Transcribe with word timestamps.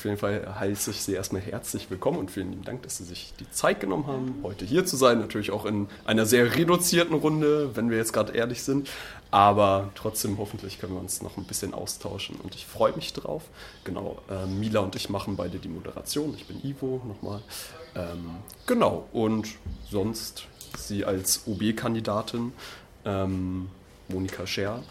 Auf 0.00 0.06
jeden 0.06 0.16
Fall 0.16 0.54
heiße 0.58 0.92
ich 0.92 1.02
Sie 1.02 1.12
erstmal 1.12 1.42
herzlich 1.42 1.90
willkommen 1.90 2.16
und 2.16 2.30
vielen 2.30 2.52
lieben 2.52 2.64
Dank, 2.64 2.82
dass 2.84 2.96
Sie 2.96 3.04
sich 3.04 3.34
die 3.38 3.50
Zeit 3.50 3.80
genommen 3.80 4.06
haben, 4.06 4.40
heute 4.42 4.64
hier 4.64 4.86
zu 4.86 4.96
sein. 4.96 5.18
Natürlich 5.18 5.50
auch 5.50 5.66
in 5.66 5.88
einer 6.06 6.24
sehr 6.24 6.56
reduzierten 6.56 7.14
Runde, 7.14 7.76
wenn 7.76 7.90
wir 7.90 7.98
jetzt 7.98 8.14
gerade 8.14 8.32
ehrlich 8.32 8.62
sind. 8.62 8.88
Aber 9.30 9.90
trotzdem, 9.94 10.38
hoffentlich 10.38 10.80
können 10.80 10.94
wir 10.94 11.00
uns 11.00 11.20
noch 11.20 11.36
ein 11.36 11.44
bisschen 11.44 11.74
austauschen 11.74 12.36
und 12.36 12.54
ich 12.54 12.64
freue 12.64 12.94
mich 12.96 13.12
drauf. 13.12 13.42
Genau, 13.84 14.22
äh, 14.30 14.46
Mila 14.46 14.80
und 14.80 14.96
ich 14.96 15.10
machen 15.10 15.36
beide 15.36 15.58
die 15.58 15.68
Moderation. 15.68 16.32
Ich 16.34 16.46
bin 16.46 16.64
Ivo 16.64 17.02
nochmal. 17.06 17.42
Ähm, 17.94 18.36
genau, 18.66 19.06
und 19.12 19.48
sonst 19.90 20.46
sie 20.78 21.04
als 21.04 21.42
OB-Kandidatin, 21.46 22.54
ähm, 23.04 23.68
Monika 24.08 24.46
Scher 24.46 24.82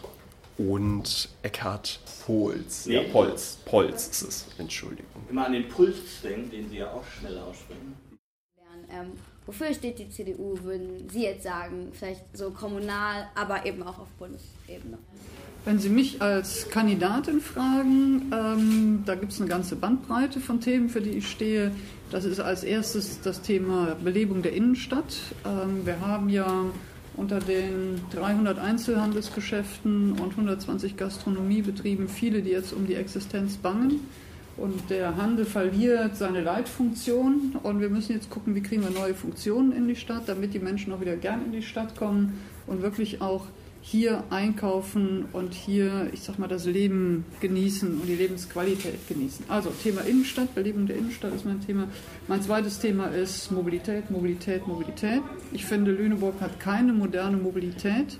und 0.60 1.28
Eckhard 1.42 2.00
Pols. 2.26 2.86
Nee. 2.86 2.96
Ja, 2.96 3.02
Polz. 3.10 3.58
Polz 3.64 4.08
ist 4.08 4.22
es, 4.22 4.46
Entschuldigung. 4.58 5.22
Immer 5.30 5.46
an 5.46 5.52
den 5.52 5.68
Puls 5.68 6.20
denken, 6.22 6.50
den 6.50 6.68
Sie 6.68 6.78
ja 6.78 6.90
auch 6.90 7.04
schnell 7.18 7.38
aussprechen. 7.38 7.96
Ähm, 8.92 9.12
wofür 9.46 9.72
steht 9.72 9.98
die 9.98 10.10
CDU, 10.10 10.58
würden 10.62 11.08
Sie 11.08 11.22
jetzt 11.22 11.44
sagen? 11.44 11.92
Vielleicht 11.92 12.24
so 12.36 12.50
kommunal, 12.50 13.28
aber 13.34 13.64
eben 13.64 13.82
auch 13.82 14.00
auf 14.00 14.08
Bundesebene. 14.18 14.98
Wenn 15.64 15.78
Sie 15.78 15.88
mich 15.88 16.20
als 16.20 16.68
Kandidatin 16.68 17.40
fragen, 17.40 18.32
ähm, 18.32 19.02
da 19.06 19.14
gibt 19.14 19.32
es 19.32 19.40
eine 19.40 19.48
ganze 19.48 19.76
Bandbreite 19.76 20.40
von 20.40 20.60
Themen, 20.60 20.88
für 20.88 21.00
die 21.00 21.10
ich 21.10 21.28
stehe. 21.28 21.72
Das 22.10 22.24
ist 22.24 22.40
als 22.40 22.64
erstes 22.64 23.20
das 23.20 23.42
Thema 23.42 23.96
Belebung 24.02 24.42
der 24.42 24.52
Innenstadt. 24.52 25.16
Ähm, 25.46 25.86
wir 25.86 26.00
haben 26.00 26.28
ja 26.28 26.64
unter 27.20 27.38
den 27.38 28.00
300 28.14 28.58
Einzelhandelsgeschäften 28.58 30.12
und 30.12 30.30
120 30.30 30.96
Gastronomiebetrieben 30.96 32.08
viele, 32.08 32.40
die 32.40 32.50
jetzt 32.50 32.72
um 32.72 32.86
die 32.86 32.94
Existenz 32.94 33.58
bangen. 33.58 34.00
Und 34.56 34.88
der 34.88 35.16
Handel 35.16 35.44
verliert 35.44 36.16
seine 36.16 36.40
Leitfunktion. 36.40 37.56
Und 37.62 37.80
wir 37.80 37.90
müssen 37.90 38.14
jetzt 38.14 38.30
gucken, 38.30 38.54
wie 38.54 38.62
kriegen 38.62 38.82
wir 38.82 38.90
neue 38.90 39.14
Funktionen 39.14 39.72
in 39.72 39.86
die 39.86 39.96
Stadt, 39.96 40.22
damit 40.28 40.54
die 40.54 40.60
Menschen 40.60 40.94
auch 40.94 41.00
wieder 41.02 41.16
gern 41.16 41.44
in 41.44 41.52
die 41.52 41.62
Stadt 41.62 41.94
kommen 41.94 42.40
und 42.66 42.80
wirklich 42.80 43.20
auch 43.20 43.44
hier 43.82 44.24
einkaufen 44.30 45.26
und 45.32 45.54
hier, 45.54 46.08
ich 46.12 46.20
sag 46.20 46.38
mal, 46.38 46.48
das 46.48 46.66
Leben 46.66 47.24
genießen 47.40 48.00
und 48.00 48.06
die 48.06 48.14
Lebensqualität 48.14 49.08
genießen. 49.08 49.46
Also 49.48 49.70
Thema 49.70 50.02
Innenstadt, 50.02 50.54
Belebung 50.54 50.86
der 50.86 50.96
Innenstadt 50.96 51.34
ist 51.34 51.46
mein 51.46 51.64
Thema. 51.64 51.88
Mein 52.28 52.42
zweites 52.42 52.78
Thema 52.78 53.06
ist 53.06 53.50
Mobilität, 53.50 54.10
Mobilität, 54.10 54.66
Mobilität. 54.66 55.22
Ich 55.52 55.64
finde, 55.64 55.92
Lüneburg 55.92 56.40
hat 56.40 56.60
keine 56.60 56.92
moderne 56.92 57.38
Mobilität 57.38 58.18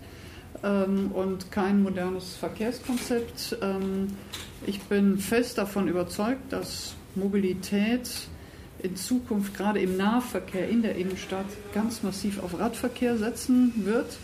ähm, 0.62 1.12
und 1.12 1.52
kein 1.52 1.82
modernes 1.82 2.36
Verkehrskonzept. 2.36 3.58
Ähm, 3.60 4.08
ich 4.66 4.80
bin 4.82 5.18
fest 5.18 5.58
davon 5.58 5.88
überzeugt, 5.88 6.52
dass 6.52 6.94
Mobilität 7.14 8.10
in 8.82 8.96
Zukunft 8.96 9.54
gerade 9.54 9.80
im 9.80 9.98
Nahverkehr 9.98 10.68
in 10.68 10.80
der 10.80 10.96
Innenstadt 10.96 11.46
ganz 11.74 12.02
massiv 12.02 12.42
auf 12.42 12.58
Radverkehr 12.58 13.18
setzen 13.18 13.72
wird. 13.84 14.16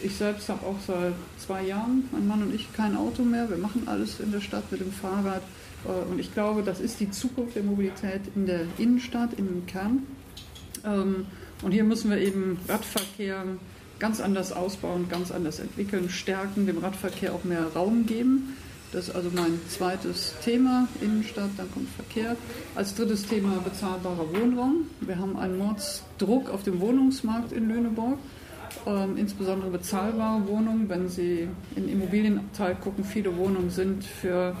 Ich 0.00 0.14
selbst 0.16 0.48
habe 0.48 0.64
auch 0.64 0.76
seit 0.86 1.14
zwei 1.38 1.64
Jahren, 1.64 2.04
mein 2.12 2.28
Mann 2.28 2.42
und 2.42 2.54
ich, 2.54 2.72
kein 2.72 2.96
Auto 2.96 3.22
mehr. 3.22 3.50
Wir 3.50 3.58
machen 3.58 3.82
alles 3.86 4.20
in 4.20 4.30
der 4.30 4.40
Stadt 4.40 4.70
mit 4.70 4.80
dem 4.80 4.92
Fahrrad. 4.92 5.42
Äh, 5.84 6.10
Und 6.10 6.20
ich 6.20 6.32
glaube, 6.32 6.62
das 6.62 6.80
ist 6.80 7.00
die 7.00 7.10
Zukunft 7.10 7.56
der 7.56 7.64
Mobilität 7.64 8.20
in 8.36 8.46
der 8.46 8.60
Innenstadt, 8.78 9.30
im 9.36 9.66
Kern. 9.66 10.04
Ähm, 10.84 11.26
Und 11.62 11.72
hier 11.72 11.82
müssen 11.82 12.10
wir 12.10 12.18
eben 12.18 12.58
Radverkehr 12.68 13.44
ganz 13.98 14.20
anders 14.20 14.52
ausbauen, 14.52 15.08
ganz 15.08 15.32
anders 15.32 15.58
entwickeln, 15.58 16.08
stärken, 16.08 16.66
dem 16.66 16.78
Radverkehr 16.78 17.34
auch 17.34 17.42
mehr 17.42 17.66
Raum 17.74 18.06
geben. 18.06 18.56
Das 18.92 19.08
ist 19.08 19.14
also 19.16 19.30
mein 19.34 19.60
zweites 19.68 20.34
Thema, 20.44 20.86
Innenstadt, 21.00 21.50
dann 21.56 21.70
kommt 21.72 21.88
Verkehr. 21.90 22.36
Als 22.76 22.94
drittes 22.94 23.26
Thema 23.26 23.58
bezahlbarer 23.64 24.32
Wohnraum. 24.32 24.88
Wir 25.00 25.18
haben 25.18 25.36
einen 25.36 25.58
Mordsdruck 25.58 26.48
auf 26.48 26.62
dem 26.62 26.80
Wohnungsmarkt 26.80 27.50
in 27.50 27.68
Lüneburg 27.68 28.18
ähm, 28.86 29.16
insbesondere 29.16 29.70
bezahlbare 29.70 30.46
Wohnungen. 30.46 30.88
Wenn 30.88 31.08
Sie 31.08 31.48
in 31.76 31.86
den 31.86 31.92
Immobilienteil 31.92 32.74
gucken, 32.76 33.04
viele 33.04 33.36
Wohnungen 33.36 33.70
sind 33.70 34.04
für 34.04 34.54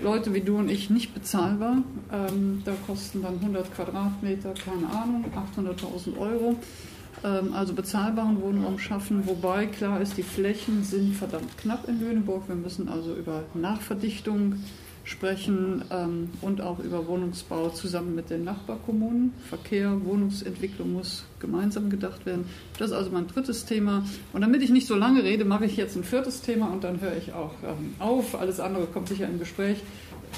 Leute 0.00 0.32
wie 0.32 0.40
du 0.40 0.58
und 0.58 0.70
ich 0.70 0.90
nicht 0.90 1.14
bezahlbar. 1.14 1.78
Ähm, 2.12 2.62
da 2.64 2.72
kosten 2.86 3.22
dann 3.22 3.34
100 3.34 3.74
Quadratmeter, 3.74 4.54
keine 4.54 4.88
Ahnung, 4.90 5.24
800.000 5.56 6.18
Euro. 6.18 6.56
Ähm, 7.24 7.52
also 7.52 7.74
bezahlbaren 7.74 8.40
Wohnraum 8.40 8.78
schaffen, 8.78 9.26
wobei 9.26 9.66
klar 9.66 10.00
ist, 10.00 10.16
die 10.16 10.22
Flächen 10.22 10.84
sind 10.84 11.16
verdammt 11.16 11.58
knapp 11.58 11.88
in 11.88 12.00
Lüneburg. 12.00 12.48
Wir 12.48 12.54
müssen 12.54 12.88
also 12.88 13.14
über 13.14 13.42
Nachverdichtung 13.54 14.56
sprechen 15.08 15.82
ähm, 15.90 16.28
und 16.42 16.60
auch 16.60 16.78
über 16.78 17.06
Wohnungsbau 17.06 17.70
zusammen 17.70 18.14
mit 18.14 18.28
den 18.28 18.44
Nachbarkommunen. 18.44 19.32
Verkehr, 19.48 20.04
Wohnungsentwicklung 20.04 20.92
muss 20.92 21.24
gemeinsam 21.40 21.88
gedacht 21.88 22.26
werden. 22.26 22.44
Das 22.78 22.90
ist 22.90 22.96
also 22.96 23.10
mein 23.10 23.26
drittes 23.26 23.64
Thema. 23.64 24.04
Und 24.34 24.42
damit 24.42 24.62
ich 24.62 24.70
nicht 24.70 24.86
so 24.86 24.94
lange 24.94 25.24
rede, 25.24 25.46
mache 25.46 25.64
ich 25.64 25.76
jetzt 25.76 25.96
ein 25.96 26.04
viertes 26.04 26.42
Thema 26.42 26.66
und 26.66 26.84
dann 26.84 27.00
höre 27.00 27.16
ich 27.16 27.32
auch 27.32 27.54
ähm, 27.64 27.94
auf. 27.98 28.38
Alles 28.38 28.60
andere 28.60 28.86
kommt 28.86 29.08
sicher 29.08 29.26
im 29.26 29.38
Gespräch. 29.38 29.78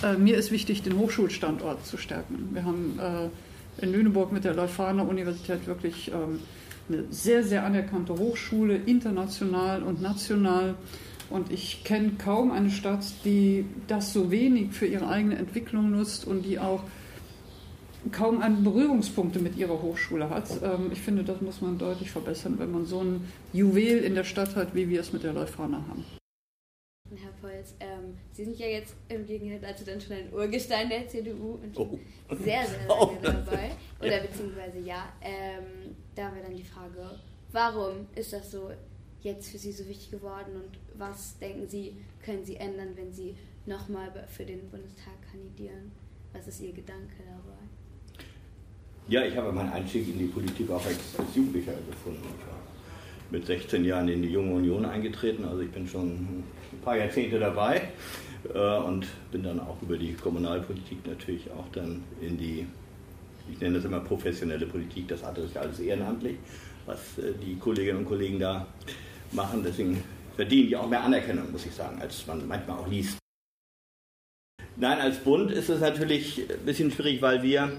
Äh, 0.05 0.17
mir 0.17 0.37
ist 0.37 0.53
wichtig, 0.53 0.83
den 0.83 0.97
Hochschulstandort 0.97 1.85
zu 1.85 1.97
stärken. 1.97 2.51
Wir 2.53 2.65
haben 2.65 2.99
äh, 3.01 3.85
in 3.85 3.93
Lüneburg 3.93 4.31
mit 4.31 4.45
der 4.45 4.55
Leuphana 4.55 5.03
Universität 5.03 5.67
wirklich 5.67 6.13
ähm, 6.13 6.39
eine 6.89 7.05
sehr, 7.11 7.43
sehr 7.43 7.65
anerkannte 7.65 8.15
Hochschule, 8.15 8.77
international 8.77 9.83
und 9.83 10.01
national. 10.01 10.77
Und 11.31 11.53
ich 11.53 11.85
kenne 11.85 12.13
kaum 12.19 12.51
eine 12.51 12.71
Stadt, 12.71 13.05
die 13.25 13.65
das 13.87 14.13
so 14.13 14.31
wenig 14.31 14.73
für 14.73 14.87
ihre 14.87 15.09
eigene 15.09 15.37
Entwicklung 15.37 15.91
nutzt 15.93 16.27
und 16.27 16.43
die 16.43 16.59
auch 16.59 16.83
kaum 18.13 18.41
einen 18.43 18.65
Berührungspunkte 18.65 19.39
mit 19.39 19.57
ihrer 19.57 19.81
Hochschule 19.81 20.29
hat. 20.31 20.49
Ähm, 20.63 20.91
Ich 20.93 21.01
finde, 21.01 21.23
das 21.23 21.41
muss 21.41 21.61
man 21.61 21.79
deutlich 21.79 22.11
verbessern, 22.11 22.59
wenn 22.59 22.73
man 22.73 22.85
so 22.87 23.01
ein 23.03 23.29
Juwel 23.53 23.99
in 23.99 24.15
der 24.15 24.25
Stadt 24.25 24.57
hat, 24.57 24.75
wie 24.75 24.89
wir 24.89 25.01
es 25.01 25.13
mit 25.13 25.23
der 25.23 25.33
Leuphana 25.35 25.85
haben. 25.89 26.05
Herr 27.17 27.33
Polz, 27.41 27.75
ähm, 27.81 28.17
Sie 28.33 28.45
sind 28.45 28.57
ja 28.59 28.67
jetzt 28.67 28.95
im 29.09 29.27
Gegenteil 29.27 29.59
dazu 29.61 29.85
dann 29.85 30.01
schon 30.01 30.13
ein 30.17 30.33
Urgestein 30.33 30.89
der 30.89 31.09
CDU 31.09 31.59
und 31.63 31.77
Oh. 31.77 31.99
sehr, 32.31 32.65
sehr 32.67 32.87
lange 32.89 33.03
Oh. 33.03 33.11
dabei. 33.23 33.71
Oder 34.01 34.21
beziehungsweise 34.21 34.79
ja. 34.79 35.13
Ähm, 35.21 35.95
da 36.15 36.33
wäre 36.35 36.45
dann 36.47 36.57
die 36.57 36.63
Frage, 36.65 37.19
warum 37.53 38.07
ist 38.15 38.33
das 38.33 38.51
so 38.53 38.71
jetzt 39.23 39.51
für 39.51 39.59
Sie 39.59 39.73
so 39.73 39.87
wichtig 39.89 40.11
geworden 40.11 40.57
und 40.57 40.79
was 40.99 41.39
denken 41.39 41.69
Sie, 41.69 41.97
können 42.25 42.45
Sie 42.45 42.57
ändern, 42.57 42.89
wenn 42.97 43.13
Sie 43.13 43.35
nochmal 43.67 44.11
für 44.29 44.45
den 44.45 44.69
Bundestag 44.71 45.15
kandidieren? 45.31 45.93
Was 46.33 46.47
ist 46.47 46.61
Ihr 46.61 46.73
Gedanke 46.73 47.17
dabei? 47.19 47.59
Ja, 49.09 49.25
ich 49.25 49.37
habe 49.37 49.53
meinen 49.53 49.73
Einstieg 49.73 50.09
in 50.09 50.19
die 50.19 50.27
Politik 50.27 50.71
auch 50.71 50.85
als, 50.85 50.99
Jugendlicher 51.35 51.73
gefunden. 51.73 52.23
Ich 52.23 52.47
war 52.47 52.61
mit 53.31 53.47
16 53.47 53.85
Jahren 53.85 54.09
in 54.09 54.23
die 54.23 54.29
Junge 54.29 54.55
Union 54.55 54.85
eingetreten, 54.85 55.45
also 55.45 55.61
ich 55.61 55.71
bin 55.71 55.87
schon 55.87 56.11
ein 56.11 56.81
paar 56.85 56.97
Jahrzehnte 56.97 57.39
dabei 57.39 57.89
äh, 58.55 58.79
und 58.79 59.07
bin 59.31 59.43
dann 59.43 59.61
auch 59.61 59.81
über 59.83 59.97
die 59.97 60.13
Kommunalpolitik 60.15 61.07
natürlich 61.07 61.51
auch 61.51 61.67
dann 61.73 62.03
in 62.21 62.39
die, 62.39 62.67
ich 63.51 63.61
nenne 63.61 63.77
das 63.77 63.85
immer 63.85 64.01
professionelle 64.01 64.67
Politik, 64.67 65.09
das 65.09 65.23
ist 65.23 65.55
ja 65.55 65.61
alles 65.61 65.81
ehrenamtlich, 65.81 66.37
was 66.87 67.19
äh, 67.19 67.33
die 67.45 67.57
Kolleginnen 67.57 67.99
und 67.99 68.05
Kollegen 68.07 68.39
da 68.39 68.67
machen. 69.33 69.63
Deswegen 69.65 70.03
verdienen 70.37 70.69
die 70.69 70.77
auch 70.77 70.89
mehr 70.89 71.03
Anerkennung, 71.03 71.51
muss 71.53 71.67
ich 71.67 71.75
sagen, 71.75 72.01
als 72.01 72.27
man 72.27 72.47
manchmal 72.47 72.79
auch 72.79 72.89
liest. 72.89 73.19
Nein, 74.77 74.99
als 74.99 75.19
Bund 75.19 75.51
ist 75.51 75.69
es 75.69 75.81
natürlich 75.81 76.43
ein 76.51 76.65
bisschen 76.65 76.91
schwierig, 76.91 77.21
weil 77.21 77.43
wir, 77.43 77.71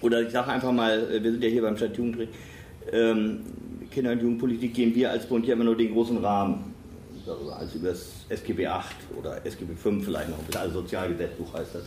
oder 0.00 0.22
ich 0.22 0.30
sage 0.30 0.50
einfach 0.50 0.72
mal, 0.72 1.22
wir 1.22 1.30
sind 1.30 1.42
ja 1.44 1.50
hier 1.50 1.62
beim 1.62 1.76
Stadtjugendring, 1.76 2.28
ähm, 2.90 3.40
Kinder- 3.90 4.12
und 4.12 4.22
Jugendpolitik 4.22 4.72
gehen 4.74 4.94
wir 4.94 5.10
als 5.10 5.26
Bund 5.26 5.46
ja 5.46 5.52
immer 5.52 5.64
nur 5.64 5.76
den 5.76 5.92
großen 5.92 6.16
Rahmen. 6.18 6.74
Also 7.26 7.52
als 7.52 7.74
über 7.74 7.90
das 7.90 8.24
SGB 8.30 8.66
8 8.66 8.96
oder 9.18 9.44
SGB 9.44 9.74
5 9.76 10.04
vielleicht 10.04 10.30
noch, 10.30 10.38
also 10.60 10.80
Sozialgesetzbuch 10.80 11.52
heißt 11.54 11.74
das. 11.74 11.84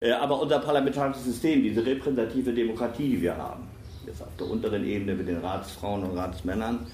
Äh, 0.00 0.12
aber 0.12 0.40
unser 0.40 0.60
parlamentarisches 0.60 1.24
System, 1.24 1.62
diese 1.62 1.84
repräsentative 1.84 2.52
Demokratie, 2.52 3.08
die 3.08 3.22
wir 3.22 3.36
haben, 3.36 3.68
jetzt 4.06 4.22
auf 4.22 4.34
der 4.38 4.46
unteren 4.46 4.86
Ebene 4.86 5.14
mit 5.14 5.26
den 5.26 5.38
Ratsfrauen 5.38 6.04
und 6.04 6.16
Ratsmännern, 6.16 6.86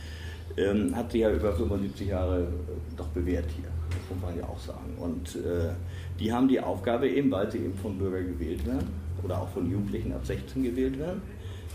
ähm, 0.56 0.94
hat 0.94 1.12
sich 1.12 1.22
ja 1.22 1.30
über 1.30 1.52
75 1.52 2.08
Jahre 2.08 2.42
äh, 2.42 2.96
doch 2.96 3.08
bewährt 3.08 3.46
hier. 3.56 3.68
Das 3.90 3.98
muss 4.10 4.22
man 4.22 4.38
ja 4.38 4.44
auch 4.44 4.58
sagen. 4.60 4.96
Und 4.98 5.36
äh, 5.36 5.70
die 6.18 6.32
haben 6.32 6.48
die 6.48 6.60
Aufgabe 6.60 7.08
eben, 7.08 7.30
weil 7.30 7.50
sie 7.50 7.58
eben 7.58 7.74
von 7.74 7.98
Bürgern 7.98 8.26
gewählt 8.26 8.64
werden 8.66 8.88
oder 9.22 9.40
auch 9.40 9.48
von 9.48 9.70
Jugendlichen 9.70 10.12
ab 10.12 10.24
16 10.24 10.62
gewählt 10.62 10.98
werden. 10.98 11.22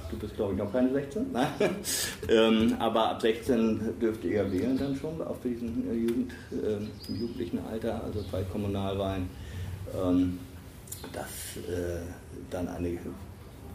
Du 0.09 0.17
bist, 0.17 0.35
glaube 0.35 0.53
ich, 0.53 0.59
noch 0.59 0.71
keine 0.71 0.91
16. 0.91 1.31
Nein. 1.31 1.47
ähm, 2.29 2.75
aber 2.79 3.11
ab 3.11 3.21
16 3.21 3.99
dürft 4.01 4.23
ihr 4.23 4.43
ja 4.43 4.51
wählen 4.51 4.77
dann 4.77 4.95
schon 4.95 5.21
auf 5.21 5.39
diesem 5.41 5.89
äh, 5.89 5.93
Jugend, 5.93 6.31
äh, 6.51 7.13
jugendlichen 7.13 7.59
Alter, 7.69 8.03
also 8.03 8.23
bei 8.31 8.41
Kommunalwahlen, 8.43 9.29
ähm, 9.95 10.39
dass 11.13 11.57
äh, 11.67 11.99
dann 12.49 12.67
eine 12.69 12.97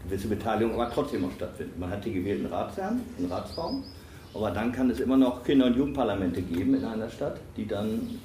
gewisse 0.08 0.28
Beteiligung 0.28 0.74
aber 0.74 0.90
trotzdem 0.90 1.22
noch 1.22 1.32
stattfindet. 1.32 1.78
Man 1.78 1.90
hat 1.90 2.04
die 2.04 2.12
gewählten 2.12 2.46
Ratsherren, 2.46 3.00
einen 3.16 3.30
Ratsraum, 3.30 3.84
aber 4.34 4.50
dann 4.50 4.72
kann 4.72 4.90
es 4.90 5.00
immer 5.00 5.16
noch 5.16 5.44
Kinder- 5.44 5.66
und 5.66 5.76
Jugendparlamente 5.76 6.42
geben 6.42 6.74
in 6.74 6.84
einer 6.84 7.08
Stadt, 7.08 7.40
die 7.56 7.66
dann 7.66 8.18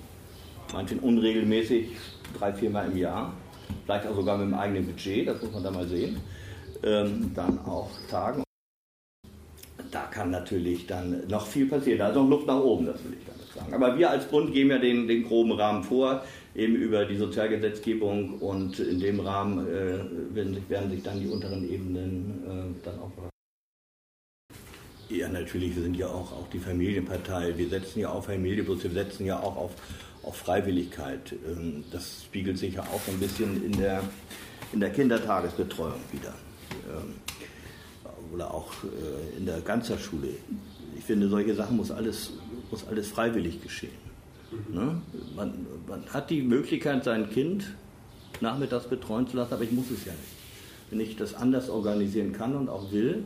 manchen 0.73 1.00
unregelmäßig 1.00 1.95
drei, 2.38 2.53
viermal 2.53 2.91
im 2.91 2.97
Jahr 2.97 3.33
vielleicht 3.85 4.07
auch 4.07 4.15
sogar 4.15 4.38
mit 4.38 4.47
dem 4.47 4.53
eigenen 4.53 4.85
Budget, 4.85 5.27
das 5.27 5.41
muss 5.41 5.51
man 5.51 5.63
da 5.63 5.71
mal 5.71 5.88
sehen, 5.88 6.17
ähm, 6.83 7.31
dann 7.33 7.59
auch 7.65 7.89
tagen. 8.09 8.44
Da 9.91 10.03
kann 10.03 10.29
natürlich 10.29 10.85
dann 10.85 11.27
noch 11.27 11.47
viel 11.47 11.65
passieren. 11.67 11.97
Da 11.97 12.09
ist 12.09 12.15
noch 12.15 12.29
Luft 12.29 12.45
nach 12.45 12.59
oben, 12.59 12.85
das 12.85 13.03
will 13.03 13.13
ich 13.13 13.25
damit 13.25 13.51
sagen. 13.51 13.73
Aber 13.73 13.97
wir 13.97 14.11
als 14.11 14.25
Bund 14.25 14.53
geben 14.53 14.69
ja 14.69 14.77
den, 14.77 15.07
den 15.07 15.23
groben 15.23 15.53
Rahmen 15.53 15.83
vor, 15.83 16.23
eben 16.56 16.75
über 16.75 17.06
die 17.06 17.17
Sozialgesetzgebung 17.17 18.38
und 18.39 18.79
in 18.79 19.00
dem 19.00 19.19
Rahmen 19.19 19.65
äh, 19.67 20.35
werden, 20.35 20.53
sich, 20.53 20.69
werden, 20.69 20.91
sich, 20.91 21.01
dann 21.01 21.19
die 21.19 21.27
unteren 21.27 21.67
Ebenen 21.67 22.44
äh, 22.45 22.85
dann 22.85 23.00
auch 23.00 23.11
ja, 25.09 25.27
natürlich, 25.27 25.75
wir 25.75 25.83
sind 25.83 25.97
ja 25.97 26.07
auch, 26.07 26.31
auch 26.31 26.47
die 26.53 26.59
Familienpartei. 26.59 27.57
Wir 27.57 27.69
setzen 27.69 28.00
ja 28.00 28.09
auf 28.09 28.25
Familie, 28.25 28.63
bloß 28.63 28.83
wir 28.83 28.91
setzen 28.91 29.25
ja 29.25 29.39
auch 29.39 29.57
auf, 29.57 29.71
auf 30.23 30.35
Freiwilligkeit. 30.35 31.33
Ähm, 31.47 31.83
das 31.91 32.23
spiegelt 32.25 32.57
sich 32.57 32.75
ja 32.75 32.81
auch 32.83 33.01
ein 33.07 33.19
bisschen 33.19 33.63
in 33.65 33.71
der, 33.73 34.03
in 34.71 34.79
der 34.79 34.91
Kindertagesbetreuung 34.91 36.00
wieder. 36.11 36.33
Ähm, 36.88 37.15
oder 38.33 38.53
auch 38.53 38.71
äh, 38.83 39.38
in 39.38 39.45
der 39.45 39.61
Ganzerschule. 39.61 40.29
Ich 40.97 41.03
finde, 41.03 41.27
solche 41.27 41.56
Sachen 41.56 41.77
muss 41.77 41.89
alles, 41.89 42.33
muss 42.69 42.88
alles 42.88 43.09
freiwillig 43.09 43.61
geschehen. 43.63 44.09
Ne? 44.69 45.01
Man, 45.35 45.65
man 45.88 46.06
hat 46.07 46.29
die 46.29 46.41
Möglichkeit, 46.41 47.03
sein 47.03 47.29
Kind 47.29 47.73
nachmittags 48.41 48.88
betreuen 48.88 49.27
zu 49.27 49.38
lassen, 49.38 49.53
aber 49.53 49.63
ich 49.63 49.71
muss 49.71 49.89
es 49.91 50.06
ja 50.06 50.11
nicht. 50.11 50.35
Wenn 50.91 51.00
ich 51.00 51.15
das 51.15 51.33
anders 51.33 51.69
organisieren 51.69 52.33
kann 52.33 52.56
und 52.56 52.69
auch 52.69 52.91
will, 52.91 53.23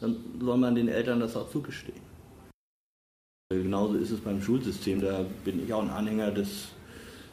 dann 0.00 0.16
soll 0.40 0.56
man 0.56 0.74
den 0.74 0.88
Eltern 0.88 1.20
das 1.20 1.36
auch 1.36 1.50
zugestehen. 1.50 2.08
Genauso 3.50 3.94
ist 3.94 4.10
es 4.10 4.20
beim 4.20 4.42
Schulsystem. 4.42 5.00
Da 5.00 5.24
bin 5.44 5.64
ich 5.64 5.72
auch 5.72 5.82
ein 5.82 5.90
Anhänger 5.90 6.30
des 6.30 6.68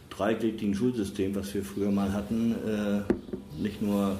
dreigliedrigen 0.09 0.73
Schulsystems, 0.73 1.35
was 1.35 1.53
wir 1.53 1.63
früher 1.63 1.91
mal 1.91 2.13
hatten. 2.13 2.56
Äh, 2.65 3.62
nicht 3.62 3.81
nur 3.81 4.17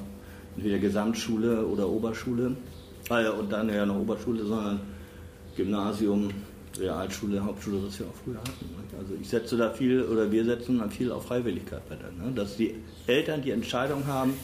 entweder 0.56 0.78
Gesamtschule 0.78 1.66
oder 1.66 1.88
Oberschule 1.88 2.56
äh, 3.08 3.28
und 3.28 3.50
dann 3.50 3.68
ja 3.68 3.86
noch 3.86 3.96
Oberschule, 3.96 4.44
sondern 4.44 4.80
Gymnasium, 5.56 6.30
Realschule, 6.78 7.42
Hauptschule, 7.42 7.82
was 7.86 7.98
wir 7.98 8.06
auch 8.06 8.14
früher 8.24 8.38
hatten. 8.38 8.66
Also 8.98 9.14
ich 9.20 9.28
setze 9.28 9.56
da 9.56 9.70
viel 9.70 10.02
oder 10.02 10.30
wir 10.30 10.44
setzen 10.44 10.78
da 10.78 10.88
viel 10.88 11.10
auf 11.10 11.26
Freiwilligkeit 11.26 11.88
bei 11.88 11.96
der, 11.96 12.10
ne? 12.12 12.32
dass 12.34 12.56
die 12.56 12.74
Eltern 13.06 13.42
die 13.42 13.50
Entscheidung 13.50 14.06
haben, 14.06 14.34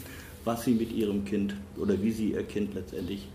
was 0.43 0.65
sie 0.65 0.73
mit 0.73 0.91
ihrem 0.91 1.23
Kind 1.25 1.55
oder 1.77 2.01
wie 2.01 2.11
sie 2.11 2.31
ihr 2.31 2.43
Kind 2.43 2.73
letztendlich 2.73 3.27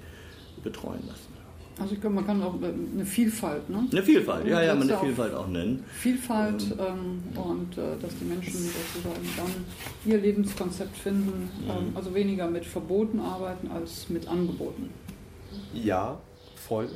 betreuen 0.58 1.02
lassen. 1.06 1.38
Also 1.80 1.94
ich 1.94 2.00
glaube, 2.00 2.16
man 2.16 2.26
kann 2.26 2.42
auch 2.42 2.54
eine 2.54 3.04
Vielfalt, 3.04 3.70
ne? 3.70 3.86
Eine 3.90 4.02
Vielfalt, 4.02 4.46
ja, 4.46 4.60
ja, 4.62 4.74
man 4.74 4.90
eine 4.90 4.98
Vielfalt 4.98 5.32
auch 5.32 5.46
nennen. 5.46 5.84
Vielfalt 5.92 6.64
ähm, 6.72 7.22
und 7.36 7.78
äh, 7.78 7.96
dass 8.02 8.18
die 8.18 8.24
Menschen 8.24 8.52
sozusagen 8.52 9.28
dann 9.36 9.64
ihr 10.04 10.18
Lebenskonzept 10.18 10.96
finden, 10.96 11.50
mhm. 11.62 11.70
ähm, 11.70 11.92
also 11.94 12.14
weniger 12.14 12.48
mit 12.50 12.64
Verboten 12.64 13.20
arbeiten 13.20 13.70
als 13.70 14.08
mit 14.08 14.26
Angeboten. 14.26 14.90
Ja, 15.72 16.18
voll. 16.56 16.88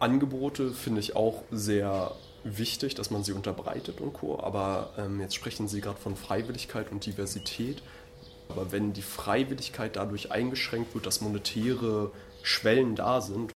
Angebote 0.00 0.70
finde 0.70 1.00
ich 1.00 1.14
auch 1.14 1.44
sehr 1.52 2.12
wichtig, 2.42 2.94
dass 2.96 3.10
man 3.10 3.22
sie 3.22 3.32
unterbreitet 3.32 4.00
und 4.00 4.12
Co. 4.12 4.40
Aber 4.40 4.90
ähm, 4.98 5.20
jetzt 5.20 5.36
sprechen 5.36 5.68
Sie 5.68 5.80
gerade 5.80 5.98
von 5.98 6.16
Freiwilligkeit 6.16 6.90
und 6.90 7.06
Diversität. 7.06 7.82
Aber 8.48 8.72
wenn 8.72 8.92
die 8.92 9.02
Freiwilligkeit 9.02 9.96
dadurch 9.96 10.30
eingeschränkt 10.32 10.94
wird, 10.94 11.06
dass 11.06 11.20
monetäre 11.20 12.12
Schwellen 12.46 12.94
da 12.94 13.20
sind. 13.20 13.52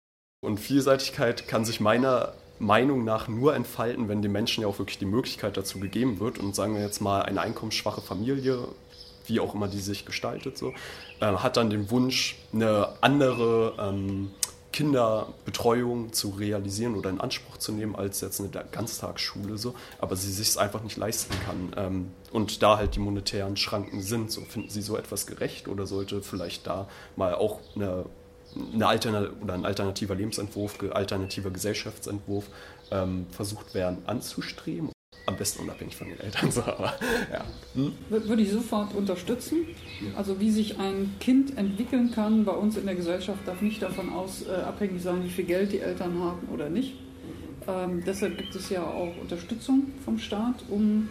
Und 0.45 0.59
Vielseitigkeit 0.59 1.49
kann 1.49 1.65
sich 1.65 1.81
meiner 1.81 2.35
Meinung 2.59 3.05
nach 3.05 3.29
nur 3.29 3.55
entfalten, 3.55 4.09
wenn 4.09 4.23
den 4.23 4.33
Menschen 4.33 4.63
ja 4.63 4.69
auch 4.69 4.79
wirklich 4.79 4.99
die 4.99 5.07
Möglichkeit 5.07 5.57
dazu 5.57 5.81
gegeben 5.81 6.21
wird. 6.21 6.39
Und 6.39 6.55
sagen 6.55 6.75
wir 6.75 6.83
jetzt 6.83 7.01
mal, 7.01 7.23
eine 7.23 7.41
einkommensschwache 7.41 8.01
Familie, 8.01 8.69
wie 9.27 9.41
auch 9.41 9.55
immer 9.55 9.69
die 9.69 9.81
sich 9.81 10.07
gestaltet, 10.07 10.57
so, 10.57 10.73
äh, 11.21 11.27
hat 11.27 11.57
dann 11.57 11.69
den 11.69 11.91
Wunsch, 11.91 12.37
eine 12.53 12.91
andere 13.01 13.75
ähm, 13.79 14.31
Kinderbetreuung 14.73 16.13
zu 16.13 16.31
realisieren 16.31 16.95
oder 16.95 17.11
in 17.11 17.21
Anspruch 17.21 17.57
zu 17.57 17.73
nehmen 17.73 17.97
als 17.97 18.21
jetzt 18.21 18.41
eine 18.41 18.51
Ganztagsschule, 18.51 19.59
so, 19.59 19.75
aber 19.99 20.17
sie 20.17 20.31
sich 20.31 20.49
es 20.49 20.59
einfach 20.59 20.83
nicht 20.83 20.97
leisten 20.97 21.35
kann. 21.45 21.73
Ähm, 21.77 22.13
und 22.31 22.63
da 22.63 22.77
halt 22.77 22.95
die 22.95 23.01
monetären 23.01 23.57
Schranken 23.57 24.01
sind, 24.01 24.31
so 24.31 24.43
finden 24.43 24.71
Sie 24.71 24.83
so 24.83 24.97
etwas 24.97 25.27
gerecht 25.27 25.67
oder 25.67 25.87
sollte 25.87 26.23
vielleicht 26.23 26.67
da 26.67 26.89
mal 27.17 27.35
auch 27.35 27.61
eine 27.75 28.05
eine 28.73 28.87
Altern 28.87 29.29
oder 29.43 29.55
ein 29.55 29.65
alternativer 29.65 30.15
Lebensentwurf, 30.15 30.79
alternativer 30.93 31.51
Gesellschaftsentwurf 31.51 32.49
ähm, 32.91 33.27
versucht 33.31 33.75
werden 33.75 33.99
anzustreben. 34.07 34.91
Am 35.27 35.37
besten 35.37 35.63
unabhängig 35.63 35.97
von 35.97 36.09
den 36.09 36.21
Eltern. 36.21 36.51
So, 36.53 36.63
aber, 36.63 36.95
ja. 37.33 37.45
hm? 37.75 37.93
Würde 38.09 38.43
ich 38.43 38.53
sofort 38.53 38.95
unterstützen. 38.95 39.67
Also 40.17 40.39
wie 40.39 40.51
sich 40.51 40.79
ein 40.79 41.15
Kind 41.19 41.59
entwickeln 41.59 42.13
kann 42.13 42.45
bei 42.45 42.53
uns 42.53 42.77
in 42.77 42.87
der 42.87 42.95
Gesellschaft, 42.95 43.41
darf 43.47 43.61
nicht 43.61 43.83
davon 43.83 44.13
aus 44.13 44.47
äh, 44.47 44.55
abhängig 44.63 45.03
sein, 45.03 45.25
wie 45.25 45.31
viel 45.31 45.45
Geld 45.45 45.73
die 45.73 45.81
Eltern 45.81 46.21
haben 46.21 46.49
oder 46.53 46.69
nicht. 46.69 46.95
Ähm, 47.67 48.05
deshalb 48.07 48.39
gibt 48.39 48.55
es 48.55 48.71
ja 48.71 48.85
auch 48.85 49.17
Unterstützung 49.21 49.93
vom 50.05 50.19
Staat, 50.19 50.63
um 50.69 51.09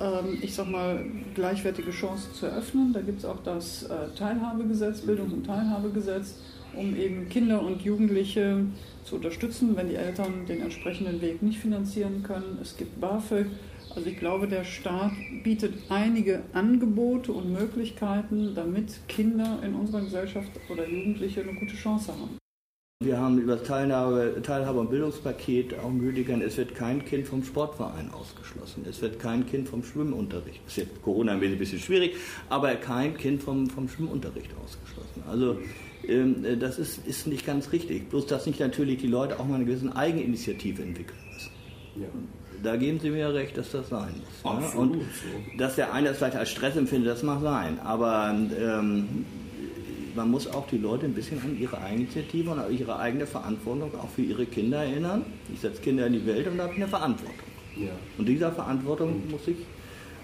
ähm, 0.00 0.38
ich 0.40 0.54
sag 0.54 0.68
mal, 0.70 1.04
gleichwertige 1.34 1.90
Chancen 1.90 2.32
zu 2.34 2.46
eröffnen. 2.46 2.92
Da 2.92 3.00
gibt 3.00 3.20
es 3.20 3.24
auch 3.24 3.42
das 3.42 3.84
äh, 3.84 4.08
Teilhabegesetz, 4.16 5.00
Bildungs- 5.00 5.32
und 5.32 5.44
Teilhabegesetz 5.44 6.36
um 6.76 6.96
eben 6.96 7.28
Kinder 7.28 7.62
und 7.62 7.82
Jugendliche 7.82 8.64
zu 9.04 9.16
unterstützen, 9.16 9.76
wenn 9.76 9.88
die 9.88 9.94
Eltern 9.94 10.46
den 10.46 10.62
entsprechenden 10.62 11.20
Weg 11.20 11.42
nicht 11.42 11.58
finanzieren 11.58 12.22
können. 12.22 12.58
Es 12.60 12.76
gibt 12.76 13.00
BAföG. 13.00 13.46
Also 13.94 14.10
ich 14.10 14.18
glaube, 14.18 14.46
der 14.46 14.64
Staat 14.64 15.12
bietet 15.42 15.72
einige 15.88 16.42
Angebote 16.52 17.32
und 17.32 17.52
Möglichkeiten, 17.52 18.54
damit 18.54 19.00
Kinder 19.08 19.58
in 19.64 19.74
unserer 19.74 20.02
Gesellschaft 20.02 20.50
oder 20.68 20.86
Jugendliche 20.86 21.42
eine 21.42 21.54
gute 21.54 21.74
Chance 21.74 22.12
haben. 22.12 22.38
Wir 23.04 23.18
haben 23.18 23.38
über 23.38 23.56
das 23.56 23.66
Teilhabe, 23.66 24.40
Teilhabe 24.42 24.80
und 24.80 24.88
Bildungspaket 24.88 25.78
auch 25.78 25.90
Möglichkeiten, 25.90 26.40
es 26.40 26.56
wird 26.56 26.74
kein 26.74 27.04
Kind 27.04 27.26
vom 27.26 27.44
Sportverein 27.44 28.10
ausgeschlossen, 28.10 28.86
es 28.88 29.02
wird 29.02 29.18
kein 29.18 29.44
Kind 29.46 29.68
vom 29.68 29.84
Schwimmunterricht, 29.84 30.62
ist 30.66 30.78
jetzt 30.78 31.02
Corona 31.02 31.32
ein 31.32 31.58
bisschen 31.58 31.78
schwierig, 31.78 32.16
aber 32.48 32.74
kein 32.76 33.14
Kind 33.14 33.42
vom, 33.42 33.68
vom 33.68 33.86
Schwimmunterricht 33.86 34.50
ausgeschlossen. 34.64 35.22
Also 35.28 35.58
das 36.60 36.78
ist, 36.78 37.06
ist 37.06 37.26
nicht 37.26 37.44
ganz 37.44 37.72
richtig. 37.72 38.08
Bloß, 38.10 38.26
dass 38.26 38.44
sich 38.44 38.58
natürlich 38.58 38.98
die 39.00 39.08
Leute 39.08 39.40
auch 39.40 39.46
mal 39.46 39.56
eine 39.56 39.64
gewisse 39.64 39.94
Eigeninitiative 39.94 40.82
entwickeln 40.82 41.18
müssen. 41.32 41.50
Ja. 41.96 42.08
Da 42.62 42.76
geben 42.76 42.98
Sie 43.00 43.10
mir 43.10 43.32
recht, 43.34 43.56
dass 43.56 43.70
das 43.72 43.88
sein 43.88 44.14
muss. 44.18 44.52
Absolut. 44.52 44.74
Ja? 44.74 44.80
Und 44.80 44.92
so. 44.94 45.58
dass 45.58 45.76
der 45.76 45.92
eine 45.92 46.08
das 46.08 46.18
vielleicht 46.18 46.36
als 46.36 46.50
Stress 46.50 46.76
empfindet, 46.76 47.10
das 47.10 47.22
mag 47.22 47.42
sein. 47.42 47.78
Aber 47.80 48.34
ähm, 48.58 49.26
man 50.14 50.30
muss 50.30 50.46
auch 50.46 50.66
die 50.68 50.78
Leute 50.78 51.06
ein 51.06 51.14
bisschen 51.14 51.40
an 51.42 51.58
ihre 51.60 51.78
Eigeninitiative 51.78 52.50
und 52.50 52.58
an 52.58 52.76
ihre 52.76 52.98
eigene 52.98 53.26
Verantwortung 53.26 53.94
auch 53.94 54.08
für 54.08 54.22
ihre 54.22 54.46
Kinder 54.46 54.78
erinnern. 54.78 55.24
Ich 55.52 55.60
setze 55.60 55.82
Kinder 55.82 56.06
in 56.06 56.14
die 56.14 56.26
Welt 56.26 56.46
und 56.48 56.56
da 56.56 56.64
habe 56.64 56.72
ich 56.72 56.78
eine 56.78 56.88
Verantwortung. 56.88 57.46
Ja. 57.76 57.92
Und 58.16 58.26
dieser 58.26 58.50
Verantwortung 58.52 59.24
mhm. 59.24 59.30
muss 59.30 59.46
ich 59.46 59.58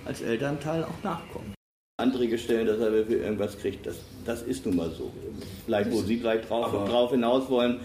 als 0.05 0.23
Elternteil 0.23 0.85
auch 0.85 1.05
nachkommen. 1.05 1.52
Anträge 2.03 2.39
stellen, 2.39 2.67
dass 2.67 2.79
er 2.79 2.91
für 3.05 3.15
irgendwas 3.15 3.59
kriegt. 3.59 3.87
Das, 3.87 3.97
das 4.25 4.43
ist 4.43 4.67
nun 4.67 4.77
mal 4.77 4.91
so. 4.91 5.11
Vielleicht, 5.65 5.91
wo 5.91 6.03
Sie 6.03 6.19
vielleicht 6.19 6.49
drauf, 6.49 6.71
drauf 6.89 7.11
hinaus 7.11 7.49
wollen, 7.49 7.81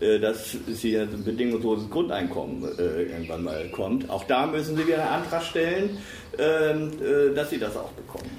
äh, 0.00 0.18
dass 0.18 0.56
hier 0.66 1.02
ein 1.02 1.24
bedingungsloses 1.24 1.90
Grundeinkommen 1.90 2.64
äh, 2.78 3.02
irgendwann 3.02 3.44
mal 3.44 3.68
kommt. 3.68 4.08
Auch 4.08 4.24
da 4.24 4.46
müssen 4.46 4.76
Sie 4.76 4.86
wieder 4.86 5.02
einen 5.02 5.22
Antrag 5.22 5.42
stellen, 5.42 5.98
ähm, 6.38 6.92
äh, 7.00 7.34
dass 7.34 7.50
Sie 7.50 7.58
das 7.58 7.76
auch 7.76 7.90
bekommen. 7.92 8.30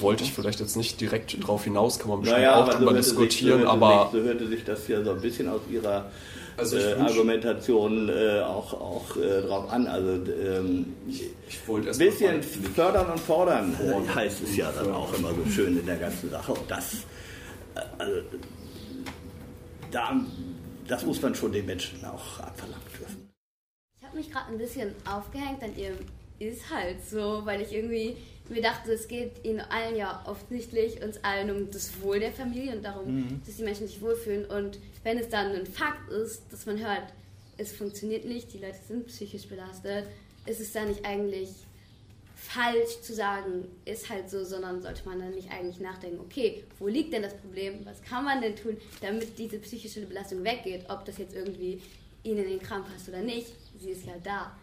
Wollte 0.00 0.24
ich 0.24 0.32
vielleicht 0.32 0.60
jetzt 0.60 0.76
nicht 0.76 1.00
direkt 1.00 1.46
drauf 1.46 1.64
hinaus, 1.64 1.98
kann 1.98 2.08
man 2.08 2.20
bestimmt 2.20 2.40
naja, 2.40 2.64
auch 2.64 2.68
drüber 2.68 2.92
so 2.92 2.96
diskutieren, 2.96 3.58
sich, 3.58 3.66
so 3.66 3.72
aber. 3.72 4.08
Sich, 4.10 4.20
so 4.20 4.26
hörte 4.26 4.46
sich 4.48 4.64
das 4.64 4.88
ja 4.88 5.04
so 5.04 5.10
ein 5.10 5.20
bisschen 5.20 5.48
aus 5.50 5.60
Ihrer 5.70 6.10
also 6.56 6.76
äh, 6.76 6.94
Argumentation 6.94 8.08
äh, 8.08 8.40
auch, 8.40 8.72
auch 8.74 9.16
äh, 9.16 9.42
drauf 9.42 9.70
an. 9.70 9.86
Also 9.86 10.30
ähm, 10.32 10.94
ich, 11.08 11.24
ich 11.48 11.68
wollte 11.68 11.90
ein 11.90 11.98
bisschen 11.98 12.42
fördern 12.42 13.10
und 13.10 13.20
fordern 13.20 13.74
äh, 13.74 14.08
heißt 14.14 14.42
es 14.42 14.56
ja 14.56 14.70
dann 14.72 14.92
auch 14.92 15.12
immer 15.14 15.30
so 15.34 15.50
schön 15.50 15.78
in 15.78 15.86
der 15.86 15.96
ganzen 15.96 16.30
Sache. 16.30 16.52
Und 16.52 16.70
das, 16.70 16.94
äh, 17.74 17.80
also, 17.98 18.20
da, 19.90 20.20
das 20.88 21.06
muss 21.06 21.20
man 21.22 21.34
schon 21.34 21.52
den 21.52 21.66
Menschen 21.66 22.04
auch 22.04 22.40
abverlangen 22.40 22.86
dürfen. 22.98 23.30
Ich 23.98 24.06
habe 24.06 24.16
mich 24.16 24.30
gerade 24.30 24.52
ein 24.52 24.58
bisschen 24.58 24.94
aufgehängt 25.04 25.62
an 25.62 25.76
ihrem 25.76 25.98
ist 26.42 26.70
halt 26.70 27.04
so, 27.04 27.42
weil 27.44 27.62
ich 27.62 27.72
irgendwie 27.72 28.16
mir 28.48 28.62
dachte, 28.62 28.92
es 28.92 29.08
geht 29.08 29.44
ihnen 29.44 29.60
allen 29.60 29.96
ja 29.96 30.22
offensichtlich 30.26 31.02
uns 31.02 31.22
allen 31.22 31.50
um 31.50 31.70
das 31.70 32.00
Wohl 32.00 32.20
der 32.20 32.32
Familie 32.32 32.76
und 32.76 32.84
darum, 32.84 33.14
mhm. 33.14 33.42
dass 33.46 33.56
die 33.56 33.62
Menschen 33.62 33.86
sich 33.86 34.00
wohlfühlen. 34.00 34.44
Und 34.46 34.78
wenn 35.04 35.18
es 35.18 35.28
dann 35.28 35.52
ein 35.52 35.66
Fakt 35.66 36.10
ist, 36.10 36.42
dass 36.50 36.66
man 36.66 36.78
hört, 36.78 37.12
es 37.56 37.72
funktioniert 37.72 38.24
nicht, 38.24 38.52
die 38.52 38.58
Leute 38.58 38.78
sind 38.86 39.06
psychisch 39.06 39.46
belastet, 39.46 40.06
ist 40.46 40.60
es 40.60 40.72
dann 40.72 40.88
nicht 40.88 41.04
eigentlich 41.04 41.48
falsch 42.34 43.00
zu 43.02 43.14
sagen, 43.14 43.68
ist 43.84 44.10
halt 44.10 44.28
so, 44.28 44.44
sondern 44.44 44.82
sollte 44.82 45.08
man 45.08 45.20
dann 45.20 45.30
nicht 45.30 45.50
eigentlich 45.50 45.78
nachdenken, 45.78 46.18
okay, 46.20 46.64
wo 46.78 46.88
liegt 46.88 47.12
denn 47.12 47.22
das 47.22 47.36
Problem? 47.36 47.80
Was 47.84 48.02
kann 48.02 48.24
man 48.24 48.40
denn 48.40 48.56
tun, 48.56 48.76
damit 49.00 49.38
diese 49.38 49.58
psychische 49.58 50.04
Belastung 50.04 50.42
weggeht? 50.42 50.84
Ob 50.88 51.04
das 51.04 51.18
jetzt 51.18 51.34
irgendwie 51.34 51.80
ihnen 52.24 52.44
in 52.44 52.50
den 52.50 52.62
Kram 52.62 52.84
passt 52.84 53.08
oder 53.08 53.20
nicht, 53.20 53.46
sie 53.78 53.90
ist 53.90 54.04
ja 54.04 54.14
da. 54.22 54.56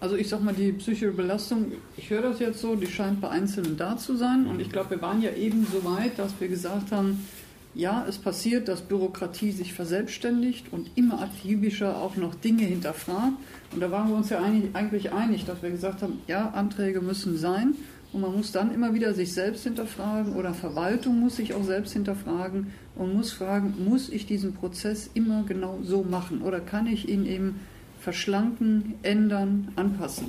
Also 0.00 0.16
ich 0.16 0.28
sag 0.30 0.42
mal, 0.42 0.54
die 0.54 0.72
psychische 0.72 1.12
Belastung, 1.12 1.72
ich 1.98 2.08
höre 2.08 2.22
das 2.22 2.40
jetzt 2.40 2.60
so, 2.60 2.74
die 2.74 2.86
scheint 2.86 3.20
bei 3.20 3.28
Einzelnen 3.28 3.76
da 3.76 3.98
zu 3.98 4.16
sein. 4.16 4.46
Und 4.46 4.58
ich 4.58 4.70
glaube, 4.70 4.90
wir 4.90 5.02
waren 5.02 5.20
ja 5.20 5.32
eben 5.32 5.66
so 5.70 5.84
weit, 5.84 6.18
dass 6.18 6.32
wir 6.40 6.48
gesagt 6.48 6.90
haben, 6.90 7.26
ja, 7.74 8.04
es 8.08 8.18
passiert, 8.18 8.66
dass 8.66 8.80
Bürokratie 8.80 9.52
sich 9.52 9.74
verselbstständigt 9.74 10.72
und 10.72 10.90
immer 10.96 11.20
akribischer 11.20 11.98
auch 11.98 12.16
noch 12.16 12.34
Dinge 12.34 12.62
hinterfragt. 12.62 13.34
Und 13.72 13.80
da 13.80 13.90
waren 13.90 14.08
wir 14.08 14.16
uns 14.16 14.30
ja 14.30 14.40
eigentlich 14.42 15.12
einig, 15.12 15.44
dass 15.44 15.62
wir 15.62 15.70
gesagt 15.70 16.02
haben, 16.02 16.20
ja, 16.26 16.48
Anträge 16.50 17.00
müssen 17.00 17.36
sein. 17.36 17.74
Und 18.12 18.22
man 18.22 18.34
muss 18.34 18.50
dann 18.50 18.74
immer 18.74 18.92
wieder 18.92 19.14
sich 19.14 19.32
selbst 19.32 19.62
hinterfragen 19.64 20.34
oder 20.34 20.52
Verwaltung 20.52 21.20
muss 21.20 21.36
sich 21.36 21.54
auch 21.54 21.62
selbst 21.62 21.92
hinterfragen 21.92 22.72
und 22.96 23.14
muss 23.14 23.32
fragen, 23.32 23.74
muss 23.84 24.08
ich 24.08 24.26
diesen 24.26 24.52
Prozess 24.52 25.10
immer 25.14 25.44
genau 25.46 25.78
so 25.84 26.02
machen 26.02 26.42
oder 26.42 26.58
kann 26.58 26.88
ich 26.88 27.08
ihn 27.08 27.24
eben 27.24 27.60
verschlanken, 28.00 28.94
ändern, 29.02 29.72
anpassen. 29.76 30.28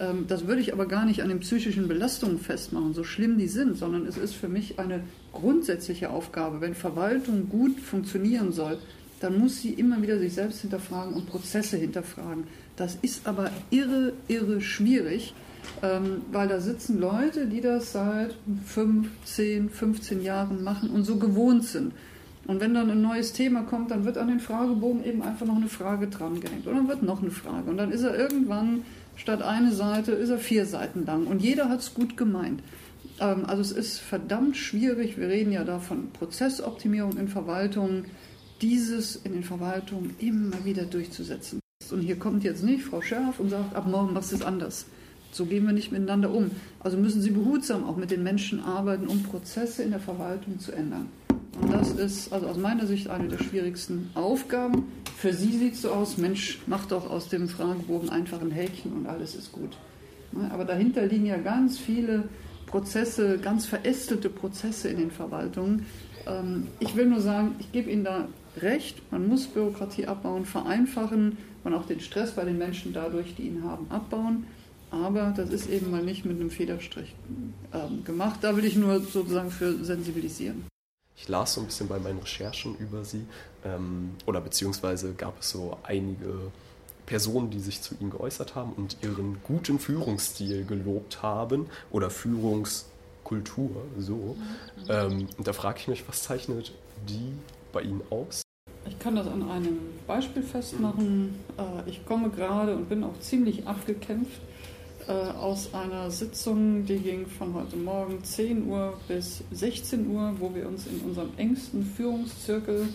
Ähm, 0.00 0.26
das 0.28 0.46
würde 0.46 0.60
ich 0.60 0.72
aber 0.72 0.86
gar 0.86 1.04
nicht 1.04 1.22
an 1.22 1.28
den 1.28 1.40
psychischen 1.40 1.88
Belastungen 1.88 2.38
festmachen, 2.38 2.94
so 2.94 3.04
schlimm 3.04 3.38
die 3.38 3.48
sind, 3.48 3.76
sondern 3.76 4.06
es 4.06 4.16
ist 4.16 4.34
für 4.34 4.48
mich 4.48 4.78
eine 4.78 5.00
grundsätzliche 5.32 6.10
Aufgabe. 6.10 6.60
Wenn 6.60 6.74
Verwaltung 6.74 7.48
gut 7.48 7.78
funktionieren 7.78 8.52
soll, 8.52 8.78
dann 9.20 9.38
muss 9.38 9.60
sie 9.60 9.70
immer 9.70 10.02
wieder 10.02 10.18
sich 10.18 10.34
selbst 10.34 10.62
hinterfragen 10.62 11.14
und 11.14 11.26
Prozesse 11.26 11.76
hinterfragen. 11.76 12.44
Das 12.76 12.98
ist 13.02 13.26
aber 13.26 13.50
irre, 13.70 14.14
irre 14.26 14.60
schwierig, 14.60 15.34
ähm, 15.82 16.22
weil 16.32 16.48
da 16.48 16.60
sitzen 16.60 16.98
Leute, 16.98 17.46
die 17.46 17.60
das 17.60 17.92
seit 17.92 18.34
5, 18.66 19.06
10, 19.24 19.70
15 19.70 20.22
Jahren 20.22 20.64
machen 20.64 20.90
und 20.90 21.04
so 21.04 21.16
gewohnt 21.16 21.64
sind. 21.64 21.92
Und 22.52 22.60
wenn 22.60 22.74
dann 22.74 22.90
ein 22.90 23.00
neues 23.00 23.32
Thema 23.32 23.62
kommt, 23.62 23.90
dann 23.90 24.04
wird 24.04 24.18
an 24.18 24.28
den 24.28 24.38
Fragebogen 24.38 25.02
eben 25.06 25.22
einfach 25.22 25.46
noch 25.46 25.56
eine 25.56 25.68
Frage 25.68 26.08
dran 26.08 26.38
gehängt. 26.38 26.66
Und 26.66 26.76
dann 26.76 26.86
wird 26.86 27.02
noch 27.02 27.22
eine 27.22 27.30
Frage. 27.30 27.70
Und 27.70 27.78
dann 27.78 27.90
ist 27.90 28.02
er 28.02 28.14
irgendwann 28.14 28.82
statt 29.16 29.40
eine 29.40 29.72
Seite, 29.72 30.12
ist 30.12 30.28
er 30.28 30.36
vier 30.36 30.66
Seiten 30.66 31.06
lang. 31.06 31.26
Und 31.26 31.40
jeder 31.40 31.70
hat 31.70 31.80
es 31.80 31.94
gut 31.94 32.18
gemeint. 32.18 32.62
Ähm, 33.20 33.46
also 33.46 33.62
es 33.62 33.72
ist 33.72 34.00
verdammt 34.00 34.58
schwierig. 34.58 35.16
Wir 35.16 35.28
reden 35.28 35.50
ja 35.50 35.64
da 35.64 35.78
von 35.78 36.10
Prozessoptimierung 36.10 37.16
in 37.16 37.28
Verwaltungen, 37.28 38.04
dieses 38.60 39.16
in 39.16 39.32
den 39.32 39.44
Verwaltungen 39.44 40.14
immer 40.18 40.62
wieder 40.66 40.84
durchzusetzen. 40.84 41.58
Und 41.90 42.02
hier 42.02 42.18
kommt 42.18 42.44
jetzt 42.44 42.62
nicht 42.62 42.84
Frau 42.84 43.00
Scherf 43.00 43.40
und 43.40 43.48
sagt, 43.48 43.74
ab 43.74 43.86
morgen 43.86 44.12
machst 44.12 44.32
du 44.32 44.36
es 44.36 44.42
anders. 44.42 44.84
So 45.30 45.46
gehen 45.46 45.64
wir 45.64 45.72
nicht 45.72 45.90
miteinander 45.90 46.30
um. 46.30 46.50
Also 46.80 46.98
müssen 46.98 47.22
Sie 47.22 47.30
behutsam 47.30 47.84
auch 47.84 47.96
mit 47.96 48.10
den 48.10 48.22
Menschen 48.22 48.60
arbeiten, 48.60 49.06
um 49.06 49.22
Prozesse 49.22 49.82
in 49.82 49.92
der 49.92 50.00
Verwaltung 50.00 50.58
zu 50.58 50.72
ändern. 50.72 51.08
Und 51.60 51.72
das 51.72 51.92
ist 51.92 52.32
also 52.32 52.46
aus 52.46 52.56
meiner 52.56 52.86
Sicht 52.86 53.08
eine 53.08 53.28
der 53.28 53.38
schwierigsten 53.38 54.10
Aufgaben. 54.14 54.84
Für 55.16 55.32
Sie 55.32 55.56
sieht 55.56 55.74
es 55.74 55.82
so 55.82 55.90
aus, 55.90 56.16
Mensch, 56.16 56.58
mach 56.66 56.86
doch 56.86 57.10
aus 57.10 57.28
dem 57.28 57.48
Fragebogen 57.48 58.10
einfach 58.10 58.40
ein 58.40 58.50
Häkchen 58.50 58.92
und 58.92 59.06
alles 59.06 59.34
ist 59.34 59.52
gut. 59.52 59.76
Ne, 60.32 60.50
aber 60.50 60.64
dahinter 60.64 61.06
liegen 61.06 61.26
ja 61.26 61.36
ganz 61.36 61.78
viele 61.78 62.24
Prozesse, 62.66 63.38
ganz 63.38 63.66
verästelte 63.66 64.30
Prozesse 64.30 64.88
in 64.88 64.96
den 64.96 65.10
Verwaltungen. 65.10 65.84
Ähm, 66.26 66.68
ich 66.80 66.96
will 66.96 67.06
nur 67.06 67.20
sagen, 67.20 67.54
ich 67.58 67.70
gebe 67.70 67.90
Ihnen 67.90 68.04
da 68.04 68.28
recht, 68.60 69.02
man 69.12 69.28
muss 69.28 69.46
Bürokratie 69.46 70.06
abbauen, 70.06 70.46
vereinfachen 70.46 71.36
und 71.64 71.74
auch 71.74 71.86
den 71.86 72.00
Stress 72.00 72.32
bei 72.32 72.44
den 72.44 72.58
Menschen 72.58 72.92
dadurch, 72.92 73.34
die 73.36 73.42
ihn 73.42 73.62
haben, 73.62 73.86
abbauen. 73.90 74.44
Aber 74.90 75.32
das 75.36 75.50
ist 75.50 75.70
eben 75.70 75.90
mal 75.90 76.02
nicht 76.02 76.24
mit 76.24 76.38
einem 76.38 76.50
Federstrich 76.50 77.14
ähm, 77.72 78.04
gemacht. 78.04 78.40
Da 78.42 78.56
will 78.56 78.64
ich 78.64 78.76
nur 78.76 79.00
sozusagen 79.00 79.50
für 79.50 79.84
sensibilisieren. 79.84 80.71
Ich 81.16 81.28
las 81.28 81.54
so 81.54 81.60
ein 81.60 81.66
bisschen 81.66 81.88
bei 81.88 81.98
meinen 81.98 82.18
Recherchen 82.18 82.76
über 82.78 83.04
sie, 83.04 83.24
ähm, 83.64 84.12
oder 84.26 84.40
beziehungsweise 84.40 85.12
gab 85.12 85.40
es 85.40 85.50
so 85.50 85.76
einige 85.82 86.50
Personen, 87.06 87.50
die 87.50 87.60
sich 87.60 87.82
zu 87.82 87.94
ihnen 88.00 88.10
geäußert 88.10 88.54
haben 88.54 88.72
und 88.72 88.96
ihren 89.02 89.42
guten 89.44 89.78
Führungsstil 89.78 90.64
gelobt 90.64 91.22
haben 91.22 91.66
oder 91.90 92.10
Führungskultur, 92.10 93.70
so. 93.98 94.36
Mhm. 94.76 94.86
Ähm, 94.88 95.28
und 95.36 95.46
da 95.46 95.52
frage 95.52 95.78
ich 95.80 95.88
mich, 95.88 96.08
was 96.08 96.22
zeichnet 96.22 96.72
die 97.08 97.32
bei 97.72 97.82
Ihnen 97.82 98.02
aus? 98.10 98.42
Ich 98.86 98.98
kann 98.98 99.16
das 99.16 99.26
an 99.26 99.48
einem 99.48 99.78
Beispiel 100.06 100.42
festmachen. 100.42 101.38
Äh, 101.58 101.88
ich 101.88 102.04
komme 102.06 102.30
gerade 102.30 102.74
und 102.74 102.88
bin 102.88 103.04
auch 103.04 103.18
ziemlich 103.20 103.66
abgekämpft 103.66 104.40
aus 105.08 105.74
einer 105.74 106.10
Sitzung, 106.10 106.84
die 106.86 106.98
ging 106.98 107.26
von 107.26 107.54
heute 107.54 107.76
Morgen 107.76 108.22
10 108.22 108.68
Uhr 108.68 108.94
bis 109.08 109.42
16 109.50 110.08
Uhr, 110.08 110.32
wo 110.38 110.54
wir 110.54 110.68
uns 110.68 110.86
in 110.86 111.00
unserem 111.00 111.30
engsten 111.36 111.84
Führungszirkel 111.84 112.88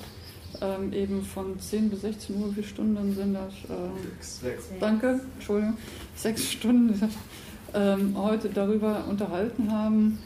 ähm, 0.61 0.93
eben 0.93 1.23
von 1.23 1.59
10 1.59 1.89
bis 1.89 2.01
16 2.01 2.37
Uhr, 2.37 2.49
wie 2.49 2.55
viele 2.55 2.67
Stunden 2.67 3.13
sind 3.13 3.33
das? 3.33 3.53
Äh, 3.69 4.21
sechs. 4.21 4.69
Danke, 4.79 5.19
Entschuldigung, 5.35 5.77
sechs 6.15 6.51
Stunden 6.51 6.93
ähm, 7.73 8.13
heute 8.17 8.49
darüber 8.49 9.05
unterhalten 9.09 9.71
haben, 9.71 10.19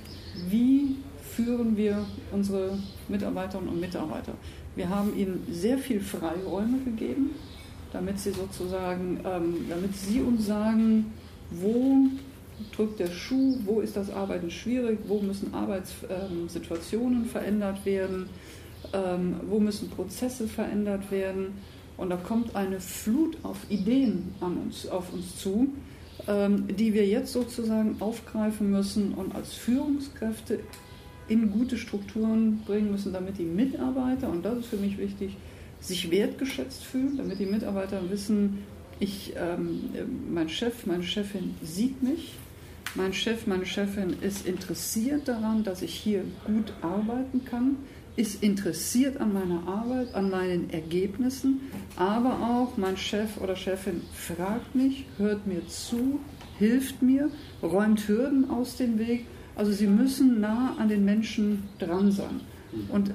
wie 0.49 0.97
führen 1.35 1.75
wir 1.77 2.05
unsere 2.31 2.77
Mitarbeiterinnen 3.07 3.69
und 3.69 3.79
Mitarbeiter. 3.79 4.33
Wir 4.75 4.89
haben 4.89 5.17
ihnen 5.17 5.45
sehr 5.51 5.77
viel 5.77 5.99
Freiräume 5.99 6.79
gegeben, 6.85 7.31
damit 7.91 8.19
sie 8.19 8.31
sozusagen, 8.31 9.19
ähm, 9.25 9.65
damit 9.69 9.95
sie 9.95 10.21
uns 10.21 10.45
sagen, 10.45 11.11
wo 11.51 12.07
drückt 12.75 12.99
der 12.99 13.11
Schuh, 13.11 13.57
wo 13.65 13.81
ist 13.81 13.97
das 13.97 14.09
Arbeiten 14.11 14.51
schwierig, 14.51 14.99
wo 15.07 15.19
müssen 15.19 15.53
Arbeitssituationen 15.53 17.25
verändert 17.25 17.85
werden, 17.85 18.29
ähm, 18.93 19.35
wo 19.49 19.59
müssen 19.59 19.89
Prozesse 19.89 20.47
verändert 20.47 21.11
werden. 21.11 21.53
Und 21.97 22.09
da 22.09 22.17
kommt 22.17 22.55
eine 22.55 22.79
Flut 22.79 23.37
auf 23.43 23.57
Ideen 23.69 24.33
an 24.39 24.57
uns, 24.57 24.87
auf 24.87 25.13
uns 25.13 25.37
zu, 25.37 25.69
ähm, 26.27 26.65
die 26.67 26.93
wir 26.93 27.05
jetzt 27.07 27.33
sozusagen 27.33 27.97
aufgreifen 27.99 28.71
müssen 28.71 29.13
und 29.13 29.35
als 29.35 29.53
Führungskräfte 29.53 30.59
in 31.27 31.51
gute 31.51 31.77
Strukturen 31.77 32.61
bringen 32.65 32.91
müssen, 32.91 33.13
damit 33.13 33.37
die 33.37 33.43
Mitarbeiter, 33.43 34.29
und 34.29 34.43
das 34.43 34.59
ist 34.59 34.67
für 34.67 34.77
mich 34.77 34.97
wichtig, 34.97 35.37
sich 35.79 36.11
wertgeschätzt 36.11 36.83
fühlen, 36.83 37.17
damit 37.17 37.39
die 37.39 37.45
Mitarbeiter 37.45 38.01
wissen, 38.09 38.59
ich, 39.01 39.33
ähm, 39.35 39.89
mein 40.31 40.47
Chef, 40.47 40.85
meine 40.85 41.03
Chefin 41.03 41.55
sieht 41.61 42.01
mich. 42.01 42.35
Mein 42.93 43.13
Chef, 43.13 43.47
meine 43.47 43.65
Chefin 43.65 44.15
ist 44.21 44.45
interessiert 44.45 45.27
daran, 45.27 45.63
dass 45.63 45.81
ich 45.81 45.93
hier 45.93 46.23
gut 46.45 46.73
arbeiten 46.81 47.43
kann, 47.45 47.77
ist 48.15 48.43
interessiert 48.43 49.17
an 49.17 49.33
meiner 49.33 49.65
Arbeit, 49.65 50.13
an 50.13 50.29
meinen 50.29 50.69
Ergebnissen, 50.69 51.61
aber 51.95 52.33
auch 52.41 52.77
mein 52.77 52.97
Chef 52.97 53.39
oder 53.41 53.55
Chefin 53.55 54.01
fragt 54.13 54.75
mich, 54.75 55.05
hört 55.17 55.47
mir 55.47 55.65
zu, 55.67 56.19
hilft 56.59 57.01
mir, 57.01 57.29
räumt 57.63 58.07
Hürden 58.07 58.49
aus 58.51 58.75
dem 58.75 58.99
Weg. 58.99 59.25
Also 59.55 59.71
sie 59.71 59.87
müssen 59.87 60.41
nah 60.41 60.75
an 60.77 60.89
den 60.89 61.05
Menschen 61.05 61.63
dran 61.79 62.11
sein. 62.11 62.41
Und 62.89 63.11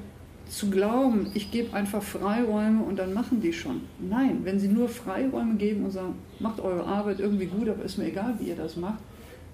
zu 0.49 0.71
glauben, 0.71 1.31
ich 1.35 1.51
gebe 1.51 1.75
einfach 1.75 2.03
Freiräume 2.03 2.83
und 2.83 2.99
dann 2.99 3.13
machen 3.13 3.41
die 3.41 3.53
schon. 3.53 3.83
Nein, 3.99 4.41
wenn 4.45 4.61
sie 4.61 4.69
nur 4.69 4.89
Freiräume 4.89 5.57
geben 5.57 5.85
und 5.85 5.91
sagen, 5.91 6.15
macht 6.39 6.61
eure 6.61 6.85
Arbeit 6.85 7.21
irgendwie 7.21 7.47
gut, 7.47 7.69
aber 7.69 7.85
ist 7.85 7.99
mir 7.99 8.07
egal, 8.07 8.35
wie 8.39 8.49
ihr 8.49 8.57
das 8.57 8.77
macht, 8.77 9.01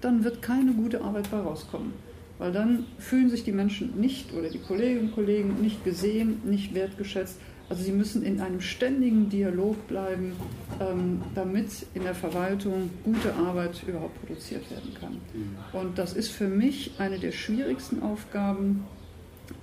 dann 0.01 0.23
wird 0.23 0.41
keine 0.41 0.73
gute 0.73 1.01
Arbeit 1.01 1.31
bei 1.31 1.39
rauskommen. 1.39 1.93
Weil 2.37 2.51
dann 2.51 2.85
fühlen 2.99 3.29
sich 3.29 3.43
die 3.43 3.51
Menschen 3.51 3.99
nicht 3.99 4.33
oder 4.33 4.49
die 4.49 4.59
Kolleginnen 4.59 5.07
und 5.07 5.15
Kollegen 5.15 5.61
nicht 5.61 5.83
gesehen, 5.83 6.41
nicht 6.43 6.73
wertgeschätzt. 6.73 7.39
Also 7.69 7.83
sie 7.83 7.91
müssen 7.91 8.23
in 8.23 8.41
einem 8.41 8.59
ständigen 8.59 9.29
Dialog 9.29 9.87
bleiben, 9.87 10.33
ähm, 10.79 11.21
damit 11.33 11.87
in 11.93 12.03
der 12.03 12.13
Verwaltung 12.13 12.89
gute 13.03 13.33
Arbeit 13.33 13.81
überhaupt 13.87 14.19
produziert 14.19 14.69
werden 14.69 14.93
kann. 14.99 15.13
Mhm. 15.13 15.79
Und 15.79 15.97
das 15.97 16.13
ist 16.13 16.29
für 16.29 16.47
mich 16.47 16.91
eine 16.97 17.19
der 17.19 17.31
schwierigsten 17.31 18.01
Aufgaben, 18.01 18.83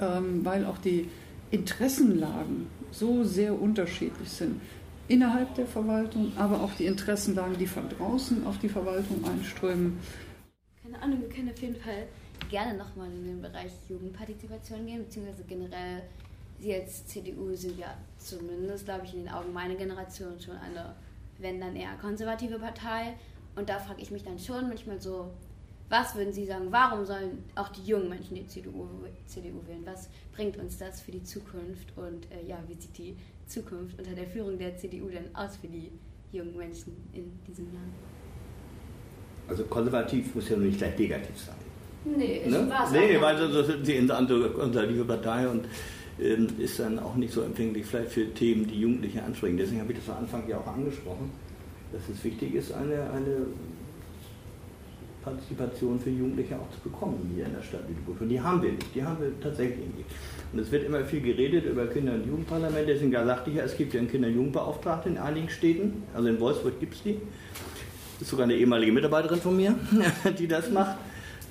ähm, 0.01 0.45
weil 0.45 0.65
auch 0.65 0.79
die 0.79 1.09
Interessenlagen 1.51 2.67
so 2.91 3.25
sehr 3.25 3.61
unterschiedlich 3.61 4.31
sind 4.31 4.61
innerhalb 5.11 5.55
der 5.57 5.67
Verwaltung, 5.67 6.33
aber 6.37 6.61
auch 6.61 6.73
die 6.75 6.87
Interessenlagen, 6.87 7.59
die 7.59 7.67
von 7.67 7.89
draußen 7.89 8.47
auf 8.47 8.59
die 8.59 8.69
Verwaltung 8.69 9.25
einströmen. 9.25 9.99
Keine 10.83 11.03
Ahnung, 11.03 11.21
wir 11.21 11.29
können 11.29 11.51
auf 11.51 11.61
jeden 11.61 11.75
Fall 11.75 12.07
gerne 12.49 12.79
nochmal 12.79 13.09
in 13.11 13.25
den 13.25 13.43
Bereich 13.43 13.73
Jugendpartizipation 13.89 14.87
gehen, 14.87 15.05
beziehungsweise 15.05 15.45
generell, 15.45 16.03
Sie 16.61 16.75
als 16.75 17.07
CDU 17.07 17.55
sind 17.55 17.79
ja 17.79 17.97
zumindest, 18.19 18.85
glaube 18.85 19.07
ich, 19.07 19.15
in 19.15 19.21
den 19.21 19.29
Augen 19.31 19.53
meiner 19.53 19.75
Generation 19.75 20.39
schon 20.39 20.57
eine, 20.57 20.95
wenn 21.39 21.59
dann 21.59 21.75
eher 21.75 21.95
konservative 22.01 22.59
Partei. 22.59 23.15
Und 23.57 23.69
da 23.69 23.79
frage 23.79 24.03
ich 24.03 24.11
mich 24.11 24.23
dann 24.25 24.39
schon 24.39 24.69
manchmal 24.69 25.01
so, 25.01 25.31
was 25.91 26.15
würden 26.15 26.33
Sie 26.33 26.47
sagen, 26.47 26.69
warum 26.71 27.05
sollen 27.05 27.45
auch 27.57 27.69
die 27.69 27.83
jungen 27.83 28.09
Menschen 28.09 28.37
die 28.37 28.47
CDU, 28.47 28.87
CDU 29.27 29.61
wählen? 29.67 29.83
Was 29.85 30.09
bringt 30.33 30.57
uns 30.57 30.79
das 30.79 31.01
für 31.01 31.11
die 31.11 31.23
Zukunft? 31.23 31.93
Und 31.97 32.27
äh, 32.31 32.49
ja, 32.49 32.59
wie 32.69 32.75
sieht 32.75 32.97
die 32.97 33.17
Zukunft 33.47 33.99
unter 33.99 34.15
der 34.15 34.27
Führung 34.27 34.59
der 34.59 34.77
CDU 34.77 35.09
denn 35.09 35.35
aus 35.35 35.57
für 35.57 35.67
die 35.67 35.91
jungen 36.33 36.57
Menschen 36.57 36.97
in 37.13 37.33
diesem 37.47 37.67
Land? 37.67 37.93
Also 39.49 39.65
konservativ 39.65 40.35
muss 40.35 40.49
ja 40.49 40.57
nicht 40.57 40.79
gleich 40.79 40.97
negativ 40.97 41.37
sein. 41.37 41.57
Nee, 42.05 42.43
ne? 42.47 42.71
war's 42.71 42.93
Nee, 42.93 43.21
weil 43.21 43.37
das 43.37 43.67
sind 43.67 43.87
die 43.87 44.11
andere 44.11 44.51
konservative 44.51 45.05
Partei 45.05 45.49
und 45.49 45.67
ähm, 46.21 46.49
ist 46.59 46.79
dann 46.79 46.99
auch 47.01 47.17
nicht 47.17 47.33
so 47.33 47.43
empfänglich 47.43 47.85
vielleicht 47.85 48.13
für 48.13 48.33
Themen, 48.33 48.67
die 48.67 48.81
Jugendliche 48.81 49.23
ansprechen. 49.23 49.57
Deswegen 49.57 49.81
habe 49.81 49.93
ich 49.93 49.99
das 49.99 50.09
am 50.09 50.23
Anfang 50.23 50.49
ja 50.49 50.59
auch 50.59 50.67
angesprochen 50.69 51.31
dass 51.93 52.03
es 52.09 52.23
wichtig 52.25 52.55
ist, 52.55 52.73
eine, 52.73 53.11
eine 53.11 53.47
Partizipation 55.23 56.01
für 56.01 56.11
Jugendliche 56.11 56.57
auch 56.57 56.71
zu 56.75 56.81
bekommen 56.89 57.31
hier 57.35 57.47
in 57.47 57.53
der 57.53 57.63
Stadt 57.63 57.83
Lüneburg. 57.89 58.21
Und 58.21 58.29
die 58.29 58.41
haben 58.41 58.63
wir 58.63 58.73
nicht, 58.73 58.95
die 58.95 59.03
haben 59.03 59.21
wir 59.21 59.39
tatsächlich 59.41 59.87
nicht. 59.97 60.09
Und 60.53 60.59
es 60.59 60.71
wird 60.71 60.85
immer 60.85 61.05
viel 61.05 61.21
geredet 61.21 61.67
über 61.67 61.87
Kinder- 61.87 62.15
und 62.15 62.27
Jugendparlamente. 62.27 62.93
Deswegen 62.93 63.13
sagte 63.13 63.51
ich 63.51 63.57
ja, 63.57 63.65
es 63.65 63.77
gibt 63.77 63.93
ja 63.95 64.01
einen 64.01 64.11
Kinder- 64.11 64.29
und 64.29 64.35
Jugendbeauftragten 64.35 65.17
in 65.17 65.19
einigen 65.19 65.49
Städten. 65.49 66.03
Also 66.15 66.29
in 66.29 66.41
Wolfsburg 66.41 66.81
gibt 66.81 66.95
es 66.95 67.03
die. 67.03 67.15
Das 68.15 68.23
ist 68.23 68.31
sogar 68.31 68.45
eine 68.45 68.55
ehemalige 68.55 68.93
Mitarbeiterin 68.93 69.41
von 69.41 69.57
mir, 69.57 69.75
die 70.39 70.49
das 70.49 70.71
macht. 70.71 70.97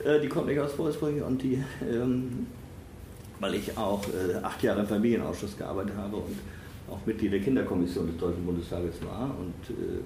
Äh, 0.04 0.20
die 0.20 0.28
kommt 0.28 0.48
nicht 0.48 0.60
aus 0.60 0.78
Wolfsburg 0.78 1.26
und 1.26 1.42
die, 1.42 1.64
ähm, 1.82 2.48
weil 3.40 3.56
ich 3.56 3.78
auch 3.78 4.04
äh, 4.08 4.38
acht 4.44 4.62
Jahre 4.64 4.82
im 4.82 4.88
Familienausschuss 4.88 5.58
gearbeitet 5.58 5.94
habe 5.98 6.18
und 6.18 6.36
auch 6.92 7.06
Mitglied 7.06 7.34
der 7.34 7.40
Kinderkommission 7.40 8.08
des 8.08 8.18
Deutschen 8.18 8.46
Bundestages 8.46 8.96
war 9.04 9.36
und 9.40 9.76
äh, 9.76 10.00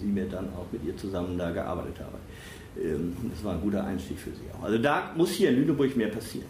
sie 0.00 0.06
mir 0.06 0.26
dann 0.26 0.48
auch 0.54 0.66
mit 0.72 0.84
ihr 0.84 0.96
zusammen 0.96 1.38
da 1.38 1.50
gearbeitet 1.50 2.00
habe. 2.00 2.18
Ähm, 2.82 3.16
das 3.30 3.44
war 3.44 3.54
ein 3.54 3.60
guter 3.60 3.84
Einstieg 3.84 4.18
für 4.18 4.30
sie 4.30 4.50
auch. 4.52 4.64
Also 4.64 4.78
da 4.78 5.12
muss 5.16 5.30
hier 5.30 5.50
in 5.50 5.56
Lüneburg 5.56 5.96
mehr 5.96 6.08
passieren. 6.08 6.46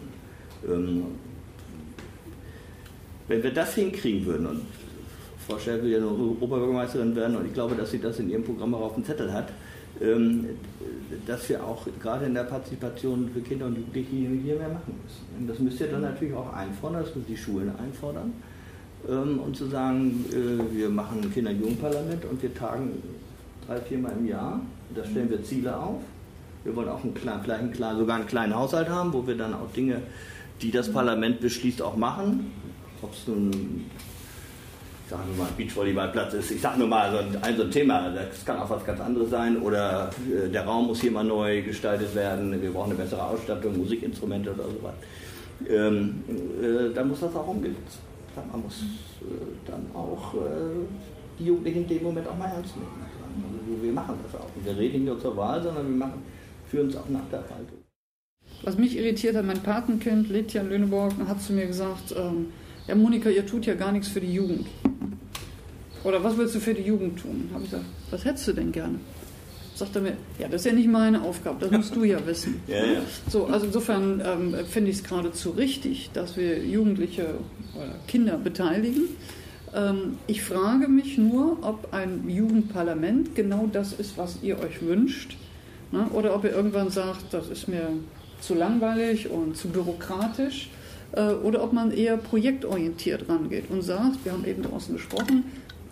Ähm, 0.67 1.03
wenn 3.27 3.41
wir 3.41 3.51
das 3.51 3.75
hinkriegen 3.75 4.25
würden, 4.25 4.45
und 4.47 4.61
Frau 5.47 5.57
Scherr 5.57 5.81
will 5.81 5.91
ja 5.91 5.99
noch 5.99 6.17
Oberbürgermeisterin 6.39 7.15
werden, 7.15 7.35
und 7.37 7.45
ich 7.45 7.53
glaube, 7.53 7.75
dass 7.75 7.91
sie 7.91 7.99
das 7.99 8.19
in 8.19 8.29
ihrem 8.29 8.43
Programm 8.43 8.73
auch 8.75 8.81
auf 8.81 8.95
dem 8.95 9.03
Zettel 9.03 9.31
hat, 9.33 9.51
ähm, 10.01 10.45
dass 11.25 11.47
wir 11.49 11.63
auch 11.63 11.87
gerade 12.01 12.25
in 12.25 12.33
der 12.33 12.43
Partizipation 12.43 13.29
für 13.33 13.41
Kinder 13.41 13.67
und 13.67 13.77
Jugendliche 13.77 14.09
hier 14.09 14.55
mehr 14.55 14.69
machen 14.69 14.99
müssen. 15.01 15.47
Das 15.47 15.59
müsst 15.59 15.79
ihr 15.79 15.87
dann 15.87 16.01
natürlich 16.01 16.33
auch 16.33 16.51
einfordern, 16.53 17.03
das 17.03 17.15
müssen 17.15 17.27
die 17.27 17.37
Schulen 17.37 17.71
einfordern. 17.77 18.33
Und 19.07 19.55
zu 19.55 19.67
sagen, 19.67 20.25
äh, 20.31 20.75
wir 20.75 20.89
machen 20.89 21.21
ein 21.21 21.31
Kinder- 21.31 21.51
und 21.51 21.59
Jugendparlament 21.59 22.25
und 22.25 22.41
wir 22.41 22.53
tagen 22.55 23.03
drei, 23.67 23.79
viermal 23.81 24.13
im 24.17 24.27
Jahr. 24.27 24.59
Da 24.95 25.05
stellen 25.05 25.29
wir 25.29 25.43
Ziele 25.43 25.77
auf. 25.77 26.01
Wir 26.63 26.75
wollen 26.75 26.89
auch 26.89 27.03
einen 27.03 27.13
kleinen, 27.13 27.43
kleinen, 27.43 27.71
kleinen, 27.71 27.99
sogar 27.99 28.15
einen 28.15 28.25
kleinen 28.25 28.55
Haushalt 28.55 28.89
haben, 28.89 29.13
wo 29.13 29.27
wir 29.27 29.37
dann 29.37 29.53
auch 29.53 29.71
Dinge, 29.75 30.01
die 30.61 30.71
das 30.71 30.91
Parlament 30.91 31.39
beschließt, 31.39 31.83
auch 31.83 31.95
machen. 31.95 32.51
Ob 33.03 33.13
es 33.13 33.27
nun, 33.27 33.51
ich 33.51 35.11
sage 35.11 35.21
nur 35.27 35.45
mal, 35.45 35.51
Beachvolleyballplatz 35.55 36.33
ist, 36.33 36.49
ich 36.49 36.61
sage 36.61 36.79
nur 36.79 36.87
mal 36.87 37.11
so 37.11 37.17
ein, 37.19 37.43
ein, 37.43 37.57
so 37.57 37.63
ein 37.63 37.71
Thema, 37.71 38.09
das 38.09 38.43
kann 38.43 38.57
auch 38.57 38.69
was 38.71 38.83
ganz 38.83 38.99
anderes 38.99 39.29
sein. 39.29 39.61
Oder 39.61 40.09
äh, 40.33 40.49
der 40.49 40.65
Raum 40.65 40.87
muss 40.87 41.01
hier 41.01 41.11
mal 41.11 41.23
neu 41.23 41.61
gestaltet 41.61 42.15
werden, 42.15 42.59
wir 42.59 42.71
brauchen 42.71 42.93
eine 42.93 42.99
bessere 42.99 43.21
Ausstattung, 43.21 43.77
Musikinstrumente 43.77 44.51
oder 44.51 44.63
sowas. 44.63 44.93
Ähm, 45.69 46.23
äh, 46.59 46.91
dann 46.91 47.09
muss 47.09 47.19
das 47.19 47.35
auch 47.35 47.47
umgesetzt 47.47 47.77
werden. 47.77 48.14
Man 48.51 48.61
muss 48.61 48.81
äh, 49.21 49.25
dann 49.65 49.85
auch 49.93 50.33
äh, 50.33 50.37
die 51.39 51.45
Jugendlichen 51.45 51.83
in 51.83 51.87
dem 51.87 52.03
Moment 52.03 52.27
auch 52.27 52.37
mal 52.37 52.47
ernst 52.47 52.75
nehmen. 52.75 52.89
Also 52.99 53.83
wir 53.83 53.91
machen 53.93 54.15
das 54.23 54.39
auch. 54.39 54.49
Wir 54.63 54.77
reden 54.77 54.99
nicht 54.99 55.05
nur 55.05 55.19
zur 55.19 55.35
Wahl, 55.35 55.61
sondern 55.61 55.87
wir 55.87 55.97
machen, 55.97 56.23
führen 56.69 56.89
es 56.89 56.95
auch 56.95 57.09
nach 57.09 57.27
der 57.31 57.39
Wahl 57.39 57.65
durch. 57.69 57.81
Was 58.63 58.77
mich 58.77 58.97
irritiert 58.97 59.35
hat, 59.35 59.45
mein 59.45 59.61
Patenkind 59.61 60.29
lebt 60.29 60.55
und 60.55 61.27
hat 61.27 61.41
zu 61.41 61.53
mir 61.53 61.67
gesagt, 61.67 62.15
ähm, 62.17 62.47
ja 62.87 62.95
Monika, 62.95 63.29
ihr 63.29 63.45
tut 63.45 63.65
ja 63.65 63.75
gar 63.75 63.91
nichts 63.91 64.07
für 64.07 64.21
die 64.21 64.33
Jugend. 64.33 64.67
Oder 66.03 66.23
was 66.23 66.37
willst 66.37 66.55
du 66.55 66.59
für 66.59 66.73
die 66.73 66.83
Jugend 66.83 67.19
tun? 67.19 67.49
Habe 67.53 67.63
ich 67.63 67.71
gesagt, 67.71 67.85
was 68.11 68.23
hättest 68.23 68.47
du 68.47 68.53
denn 68.53 68.71
gerne? 68.71 68.99
Sagt 69.75 69.95
er 69.95 70.01
mir, 70.01 70.13
ja, 70.39 70.47
das 70.47 70.61
ist 70.61 70.67
ja 70.67 70.73
nicht 70.73 70.87
meine 70.87 71.21
Aufgabe, 71.21 71.57
das 71.59 71.71
musst 71.71 71.95
du 71.95 72.05
ja 72.05 72.25
wissen. 72.25 72.61
ja, 72.67 72.77
ja. 72.77 73.01
So, 73.29 73.45
also 73.45 73.65
insofern 73.65 74.21
ähm, 74.25 74.55
finde 74.65 74.89
ich 74.89 74.97
es 74.97 75.03
geradezu 75.03 75.49
richtig, 75.51 76.11
dass 76.13 76.37
wir 76.37 76.63
Jugendliche 76.63 77.35
oder 77.75 77.95
Kinder 78.07 78.37
beteiligen. 78.37 79.09
Ähm, 79.75 80.17
ich 80.27 80.43
frage 80.43 80.87
mich 80.87 81.17
nur, 81.17 81.57
ob 81.61 81.93
ein 81.93 82.29
Jugendparlament 82.29 83.35
genau 83.35 83.69
das 83.71 83.91
ist, 83.91 84.17
was 84.17 84.39
ihr 84.41 84.59
euch 84.59 84.81
wünscht. 84.81 85.35
Ne? 85.91 86.07
Oder 86.13 86.33
ob 86.35 86.45
ihr 86.45 86.51
irgendwann 86.51 86.89
sagt, 86.89 87.33
das 87.33 87.49
ist 87.49 87.67
mir 87.67 87.89
zu 88.39 88.53
langweilig 88.53 89.29
und 89.29 89.57
zu 89.57 89.67
bürokratisch. 89.67 90.69
Äh, 91.11 91.33
oder 91.33 91.63
ob 91.63 91.73
man 91.73 91.91
eher 91.91 92.17
projektorientiert 92.17 93.27
rangeht 93.27 93.69
und 93.69 93.81
sagt, 93.81 94.23
wir 94.23 94.31
haben 94.31 94.45
eben 94.45 94.63
draußen 94.63 94.95
gesprochen, 94.95 95.43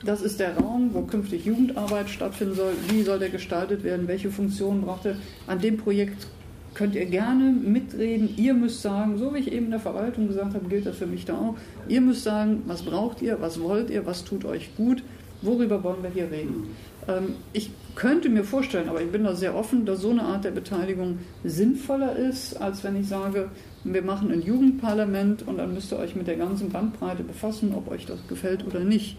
das 0.05 0.21
ist 0.21 0.39
der 0.39 0.57
Raum, 0.57 0.89
wo 0.93 1.01
künftig 1.01 1.45
Jugendarbeit 1.45 2.09
stattfinden 2.09 2.55
soll. 2.55 2.73
Wie 2.89 3.03
soll 3.03 3.19
der 3.19 3.29
gestaltet 3.29 3.83
werden? 3.83 4.07
Welche 4.07 4.29
Funktionen 4.29 4.81
braucht 4.81 5.05
er? 5.05 5.15
An 5.47 5.59
dem 5.59 5.77
Projekt 5.77 6.27
könnt 6.73 6.95
ihr 6.95 7.05
gerne 7.05 7.51
mitreden. 7.51 8.29
Ihr 8.37 8.53
müsst 8.53 8.81
sagen, 8.81 9.17
so 9.17 9.33
wie 9.33 9.39
ich 9.39 9.51
eben 9.51 9.65
in 9.65 9.71
der 9.71 9.79
Verwaltung 9.79 10.27
gesagt 10.27 10.55
habe, 10.55 10.67
gilt 10.67 10.85
das 10.85 10.97
für 10.97 11.05
mich 11.05 11.25
da 11.25 11.33
auch. 11.33 11.55
Ihr 11.87 12.01
müsst 12.01 12.23
sagen, 12.23 12.63
was 12.65 12.83
braucht 12.83 13.21
ihr, 13.21 13.39
was 13.41 13.61
wollt 13.61 13.89
ihr, 13.89 14.05
was 14.05 14.23
tut 14.23 14.45
euch 14.45 14.75
gut, 14.75 15.03
worüber 15.41 15.83
wollen 15.83 16.03
wir 16.03 16.09
hier 16.09 16.31
reden. 16.31 16.69
Ähm, 17.07 17.35
ich 17.53 17.71
könnte 17.95 18.29
mir 18.29 18.43
vorstellen, 18.43 18.89
aber 18.89 19.01
ich 19.01 19.11
bin 19.11 19.23
da 19.23 19.35
sehr 19.35 19.55
offen, 19.55 19.85
dass 19.85 20.01
so 20.01 20.09
eine 20.09 20.23
Art 20.23 20.45
der 20.45 20.51
Beteiligung 20.51 21.19
sinnvoller 21.43 22.15
ist, 22.15 22.59
als 22.59 22.83
wenn 22.83 22.99
ich 22.99 23.07
sage, 23.07 23.49
wir 23.83 24.01
machen 24.01 24.31
ein 24.31 24.41
Jugendparlament 24.41 25.47
und 25.47 25.57
dann 25.57 25.73
müsst 25.73 25.91
ihr 25.91 25.99
euch 25.99 26.15
mit 26.15 26.27
der 26.27 26.37
ganzen 26.37 26.69
Bandbreite 26.69 27.23
befassen, 27.23 27.73
ob 27.75 27.91
euch 27.91 28.05
das 28.05 28.27
gefällt 28.27 28.65
oder 28.65 28.79
nicht. 28.79 29.17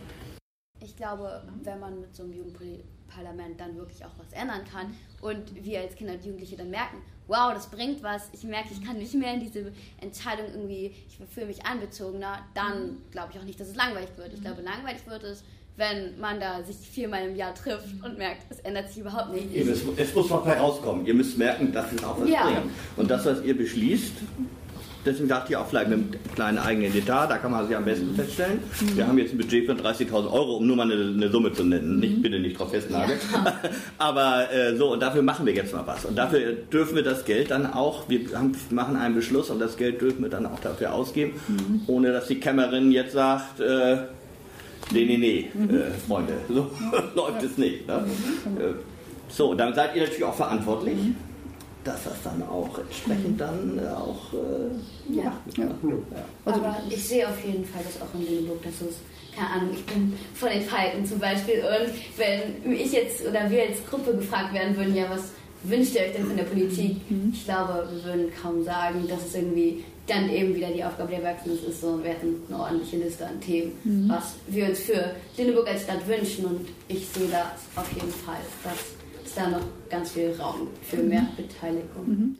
Ich 0.85 0.97
glaube, 0.97 1.42
wenn 1.62 1.81
man 1.81 2.01
mit 2.01 2.14
so 2.14 2.23
einem 2.25 2.35
Jugendparlament 2.35 3.59
dann 3.59 3.77
wirklich 3.77 4.05
auch 4.05 4.11
was 4.18 4.33
ändern 4.38 4.61
kann 4.70 4.94
und 5.23 5.64
wir 5.64 5.81
als 5.81 5.94
Kinder 5.94 6.12
und 6.14 6.25
Jugendliche 6.25 6.57
dann 6.57 6.70
merken, 6.70 6.99
wow, 7.27 7.55
das 7.55 7.68
bringt 7.70 8.03
was, 8.03 8.29
ich 8.33 8.44
merke, 8.44 8.68
ich 8.73 8.85
kann 8.85 8.99
nicht 8.99 9.14
mehr 9.14 9.33
in 9.33 9.40
diese 9.40 9.73
Entscheidung 10.01 10.47
irgendwie, 10.53 10.92
ich 11.09 11.18
fühle 11.33 11.47
mich 11.47 11.64
einbezogener, 11.64 12.40
dann 12.55 12.99
glaube 13.11 13.33
ich 13.33 13.38
auch 13.38 13.44
nicht, 13.44 13.59
dass 13.59 13.68
es 13.68 13.77
langweilig 13.77 14.11
wird. 14.16 14.35
Ich 14.35 14.42
glaube, 14.42 14.61
langweilig 14.61 15.07
wird 15.07 15.25
es, 15.25 15.42
wenn 15.77 16.20
man 16.20 16.38
da 16.38 16.62
sich 16.62 16.77
viermal 16.77 17.27
im 17.29 17.35
Jahr 17.35 17.55
trifft 17.55 18.05
und 18.05 18.18
merkt, 18.18 18.42
es 18.51 18.61
ändert 18.61 18.88
sich 18.88 18.99
überhaupt 18.99 19.33
nicht. 19.33 19.55
Es, 19.57 19.83
es 19.97 20.14
muss 20.14 20.29
noch 20.29 20.44
herauskommen. 20.47 21.07
Ihr 21.07 21.14
müsst 21.14 21.38
merken, 21.38 21.73
das 21.73 21.92
ist 21.92 22.05
auch 22.05 22.20
was 22.20 22.29
Ja. 22.29 22.44
bringen. 22.44 22.70
Und 22.97 23.11
das, 23.11 23.25
was 23.25 23.42
ihr 23.42 23.57
beschließt, 23.57 24.12
deswegen 25.05 25.29
sagt 25.29 25.51
ihr 25.51 25.61
auch 25.61 25.67
vielleicht 25.67 25.88
mit 25.88 25.99
einem 25.99 26.35
kleinen 26.35 26.59
eigenen 26.59 26.95
Etat, 26.97 27.29
da 27.29 27.38
kann 27.38 27.51
man 27.51 27.67
sich 27.67 27.77
am 27.77 27.85
besten 27.85 28.14
feststellen. 28.14 28.59
Wir 28.95 29.07
haben 29.07 29.19
jetzt 29.19 29.33
ein 29.33 29.38
Budget 29.38 29.67
von 29.67 29.79
30.000 29.79 30.31
Euro, 30.31 30.57
um 30.57 30.67
nur 30.67 30.77
mal 30.77 30.90
eine, 30.90 30.95
eine 30.95 31.31
Summe 31.31 31.53
zu 31.53 31.64
nennen. 31.64 32.01
Nicht, 32.01 32.23
bitte 32.23 32.38
nicht 32.38 32.59
drauf 32.59 32.71
festnageln. 32.71 33.19
Aber 33.99 34.53
äh, 34.53 34.77
so, 34.77 34.93
und 34.93 35.01
dafür 35.01 35.23
machen 35.23 35.47
wir 35.47 35.55
jetzt 35.55 35.73
mal 35.73 35.87
was. 35.87 36.05
Und 36.05 36.17
dafür 36.17 36.53
dürfen 36.53 36.97
wir 36.97 37.03
das 37.03 37.25
Geld 37.25 37.51
dann 37.51 37.73
auch, 37.73 38.09
wir 38.09 38.21
haben, 38.35 38.57
machen 38.71 38.97
einen 38.97 39.14
Beschluss 39.14 39.51
und 39.51 39.59
das 39.59 39.77
Geld 39.77 40.01
dürfen 40.01 40.23
wir 40.23 40.31
dann 40.31 40.47
auch 40.47 40.61
dafür 40.61 40.93
ausgeben, 40.93 41.33
ohne 41.87 42.12
dass 42.12 42.27
die 42.29 42.40
Kämmerin 42.40 42.93
jetzt 42.93 43.12
sagt, 43.12 43.61
äh, 43.61 43.97
nee, 44.93 45.05
nee, 45.05 45.17
nee, 45.17 45.51
äh, 45.75 45.90
Freunde, 46.07 46.35
so 46.49 46.71
läuft 47.14 47.43
es 47.43 47.59
nicht. 47.59 47.87
Ne? 47.87 47.95
Äh, 47.95 48.75
so, 49.29 49.51
und 49.51 49.59
dann 49.59 49.75
seid 49.75 49.95
ihr 49.97 50.03
natürlich 50.03 50.25
auch 50.25 50.35
verantwortlich, 50.35 50.97
dass 51.85 52.05
das 52.05 52.23
dann 52.23 52.42
auch 52.42 52.79
entsprechend 52.79 53.40
dann 53.40 53.79
äh, 53.79 53.88
auch 53.88 54.33
äh, 54.33 55.14
Ja. 55.14 55.33
Ja. 55.57 55.68
Aber 56.44 56.77
ich 56.88 57.05
sehe 57.05 57.29
auf 57.29 57.44
jeden 57.44 57.64
Fall 57.64 57.83
das 57.85 58.01
auch 58.01 58.14
in 58.18 58.27
Lüneburg, 58.27 58.62
dass 58.62 58.81
es, 58.81 58.97
keine 59.37 59.51
Ahnung, 59.51 59.70
ich 59.75 59.85
bin 59.87 60.12
von 60.35 60.49
den 60.49 60.62
Falken 60.62 61.05
zum 61.07 61.18
Beispiel 61.18 61.57
und 61.57 61.92
wenn 62.16 62.73
ich 62.73 62.92
jetzt 62.92 63.27
oder 63.27 63.51
wir 63.51 63.62
als 63.62 63.85
Gruppe 63.88 64.14
gefragt 64.14 64.55
werden 64.55 64.77
würden, 64.77 64.94
ja, 64.94 65.05
was 65.11 65.31
wünscht 65.64 65.94
ihr 65.94 66.03
euch 66.03 66.12
denn 66.12 66.27
von 66.27 66.37
der 66.37 66.44
Politik? 66.44 66.97
Ich 67.33 67.44
glaube, 67.44 67.88
wir 67.90 68.05
würden 68.05 68.33
kaum 68.40 68.62
sagen, 68.64 69.07
dass 69.09 69.27
es 69.27 69.35
irgendwie 69.35 69.85
dann 70.07 70.29
eben 70.29 70.55
wieder 70.55 70.68
die 70.68 70.85
Aufgabe 70.85 71.11
der 71.11 71.23
Erwachsenen 71.23 71.59
ist, 71.66 71.81
so 71.81 71.99
wir 72.03 72.11
hätten 72.11 72.37
eine 72.49 72.59
ordentliche 72.61 72.99
Liste 72.99 73.27
an 73.27 73.40
Themen, 73.40 73.73
was 74.09 74.35
wir 74.49 74.66
uns 74.68 74.81
für 74.81 75.14
Lüneburg 75.38 75.66
als 75.66 75.85
Stadt 75.85 76.07
wünschen 76.07 76.44
und 76.44 76.68
ich 76.88 77.07
sehe 77.09 77.29
da 77.29 77.53
auf 77.81 77.90
jeden 77.94 78.12
Fall, 78.12 78.40
dass 78.62 78.75
da 79.35 79.49
noch 79.49 79.62
ganz 79.90 80.12
viel 80.12 80.35
Raum 80.38 80.68
für 80.83 80.99
mehr 80.99 81.27
Beteiligung. 81.37 82.37